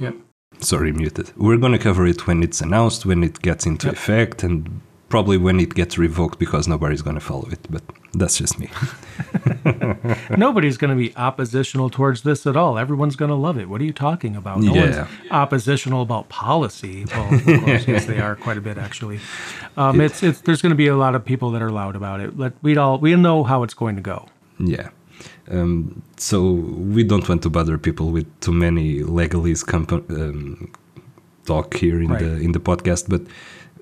Yep. 0.00 0.16
Sorry, 0.64 0.92
muted. 0.92 1.32
We're 1.36 1.58
going 1.58 1.72
to 1.72 1.78
cover 1.78 2.06
it 2.06 2.26
when 2.26 2.42
it's 2.42 2.60
announced, 2.60 3.04
when 3.04 3.22
it 3.22 3.40
gets 3.42 3.66
into 3.66 3.88
yep. 3.88 3.96
effect, 3.96 4.42
and 4.42 4.80
probably 5.08 5.36
when 5.36 5.60
it 5.60 5.74
gets 5.74 5.98
revoked 5.98 6.38
because 6.38 6.66
nobody's 6.66 7.02
going 7.02 7.14
to 7.14 7.20
follow 7.20 7.48
it. 7.50 7.60
But 7.70 7.82
that's 8.14 8.38
just 8.38 8.58
me. 8.58 8.70
Nobody's 10.36 10.76
going 10.76 10.90
to 10.90 10.96
be 10.96 11.14
oppositional 11.16 11.90
towards 11.90 12.22
this 12.22 12.46
at 12.46 12.56
all. 12.56 12.78
Everyone's 12.78 13.16
going 13.16 13.28
to 13.28 13.36
love 13.36 13.58
it. 13.58 13.68
What 13.68 13.80
are 13.80 13.84
you 13.84 13.92
talking 13.92 14.36
about? 14.36 14.60
No 14.60 14.74
yeah. 14.74 15.02
one's 15.02 15.30
oppositional 15.30 16.02
about 16.02 16.28
policy. 16.28 17.04
Well, 17.04 17.34
of 17.34 17.44
course, 17.44 17.86
yes, 17.86 18.06
they 18.06 18.20
are 18.20 18.36
quite 18.36 18.56
a 18.56 18.60
bit 18.60 18.78
actually. 18.78 19.20
Um, 19.76 20.00
it's 20.00 20.22
it's 20.22 20.40
there's 20.40 20.62
going 20.62 20.70
to 20.70 20.76
be 20.76 20.86
a 20.86 20.96
lot 20.96 21.14
of 21.14 21.24
people 21.24 21.50
that 21.52 21.62
are 21.62 21.70
loud 21.70 21.96
about 21.96 22.20
it. 22.20 22.38
Let 22.38 22.54
we 22.62 22.76
all 22.76 22.98
we 22.98 23.14
know 23.16 23.44
how 23.44 23.62
it's 23.62 23.74
going 23.74 23.96
to 23.96 24.02
go. 24.02 24.26
Yeah. 24.58 24.90
Um, 25.50 26.02
so 26.16 26.52
we 26.52 27.04
don't 27.04 27.28
want 27.28 27.42
to 27.42 27.50
bother 27.50 27.76
people 27.78 28.10
with 28.10 28.28
too 28.40 28.52
many 28.52 29.00
legalese 29.00 29.66
comp- 29.66 30.10
um, 30.10 30.72
talk 31.44 31.74
here 31.74 32.00
in 32.00 32.08
right. 32.08 32.20
the 32.20 32.36
in 32.40 32.52
the 32.52 32.60
podcast, 32.60 33.08
but 33.08 33.22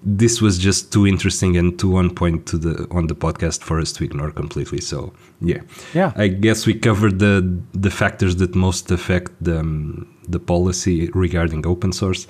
this 0.05 0.41
was 0.41 0.59
just 0.59 0.93
too 0.93 1.07
interesting 1.07 1.57
and 1.57 1.79
too 1.79 1.97
on 1.97 2.11
point 2.15 2.47
to 2.47 2.59
the 2.59 2.89
on 2.91 3.07
the 3.07 3.15
podcast 3.15 3.63
for 3.63 3.81
us 3.81 3.93
to 3.93 4.05
ignore 4.05 4.33
completely. 4.33 4.81
So 4.81 5.13
yeah, 5.41 5.61
yeah. 5.95 6.13
I 6.17 6.29
guess 6.29 6.67
we 6.67 6.75
covered 6.75 7.19
the 7.21 7.61
the 7.73 7.91
factors 7.91 8.37
that 8.37 8.55
most 8.55 8.91
affect 8.91 9.33
the 9.41 9.61
um, 9.61 10.09
the 10.29 10.41
policy 10.41 11.11
regarding 11.15 11.67
open 11.67 11.93
source. 11.93 12.27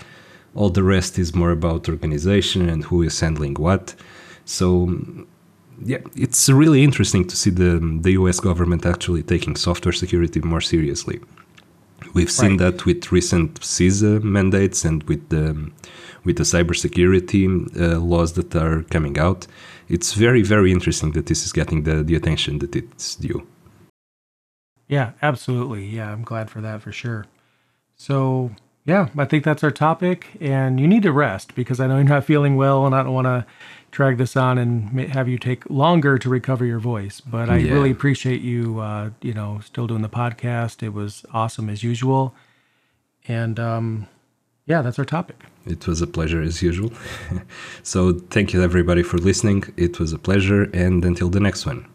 All 0.54 0.68
the 0.68 0.82
rest 0.82 1.18
is 1.18 1.34
more 1.34 1.50
about 1.50 1.88
organization 1.88 2.68
and 2.68 2.84
who 2.84 3.02
is 3.02 3.18
handling 3.20 3.54
what. 3.54 3.94
So 4.44 5.24
yeah, 5.84 5.98
it's 6.14 6.48
really 6.48 6.82
interesting 6.82 7.26
to 7.28 7.36
see 7.36 7.50
the 7.50 7.80
the 8.02 8.12
U.S. 8.12 8.40
government 8.40 8.86
actually 8.86 9.22
taking 9.22 9.56
software 9.56 9.92
security 9.92 10.40
more 10.40 10.60
seriously. 10.60 11.20
We've 12.14 12.30
seen 12.30 12.58
right. 12.58 12.72
that 12.72 12.84
with 12.84 13.10
recent 13.10 13.60
CISA 13.60 14.22
mandates 14.22 14.84
and 14.84 15.02
with 15.04 15.28
the 15.28 15.70
with 16.24 16.36
the 16.36 16.44
cybersecurity 16.44 17.46
uh, 17.80 17.98
laws 17.98 18.34
that 18.34 18.54
are 18.54 18.82
coming 18.84 19.18
out. 19.18 19.46
It's 19.88 20.14
very 20.14 20.42
very 20.42 20.70
interesting 20.70 21.12
that 21.12 21.26
this 21.26 21.44
is 21.44 21.52
getting 21.52 21.84
the 21.84 22.02
the 22.02 22.14
attention 22.14 22.58
that 22.58 22.76
it's 22.76 23.16
due. 23.16 23.46
Yeah, 24.88 25.12
absolutely. 25.22 25.86
Yeah, 25.86 26.12
I'm 26.12 26.22
glad 26.22 26.50
for 26.50 26.60
that 26.60 26.82
for 26.82 26.92
sure. 26.92 27.26
So 27.96 28.50
yeah, 28.84 29.08
I 29.16 29.24
think 29.24 29.44
that's 29.44 29.62
our 29.62 29.70
topic, 29.70 30.26
and 30.40 30.80
you 30.80 30.88
need 30.88 31.04
to 31.04 31.12
rest 31.12 31.54
because 31.54 31.78
I 31.80 31.86
know 31.86 31.96
you're 31.96 32.04
not 32.04 32.24
feeling 32.24 32.56
well, 32.56 32.84
and 32.84 32.94
I 32.94 33.02
don't 33.02 33.14
want 33.14 33.26
to 33.26 33.46
drag 33.92 34.16
this 34.16 34.36
on 34.36 34.58
and 34.58 35.00
have 35.12 35.28
you 35.28 35.38
take 35.38 35.68
longer 35.70 36.18
to 36.18 36.28
recover 36.28 36.64
your 36.64 36.80
voice. 36.80 37.20
But 37.20 37.48
I 37.48 37.58
yeah. 37.58 37.72
really 37.72 37.90
appreciate 37.90 38.40
you, 38.40 38.80
uh, 38.80 39.10
you 39.20 39.34
know, 39.34 39.60
still 39.64 39.86
doing 39.86 40.02
the 40.02 40.08
podcast. 40.08 40.82
It 40.82 40.92
was 40.92 41.24
awesome 41.32 41.68
as 41.68 41.84
usual, 41.84 42.34
and 43.28 43.60
um, 43.60 44.08
yeah, 44.66 44.82
that's 44.82 44.98
our 44.98 45.04
topic. 45.04 45.44
It 45.64 45.86
was 45.86 46.02
a 46.02 46.06
pleasure 46.06 46.42
as 46.42 46.60
usual. 46.62 46.92
so 47.84 48.14
thank 48.30 48.52
you 48.52 48.62
everybody 48.62 49.02
for 49.04 49.18
listening. 49.18 49.62
It 49.76 50.00
was 50.00 50.12
a 50.12 50.18
pleasure, 50.18 50.64
and 50.72 51.04
until 51.04 51.28
the 51.28 51.40
next 51.40 51.66
one. 51.66 51.86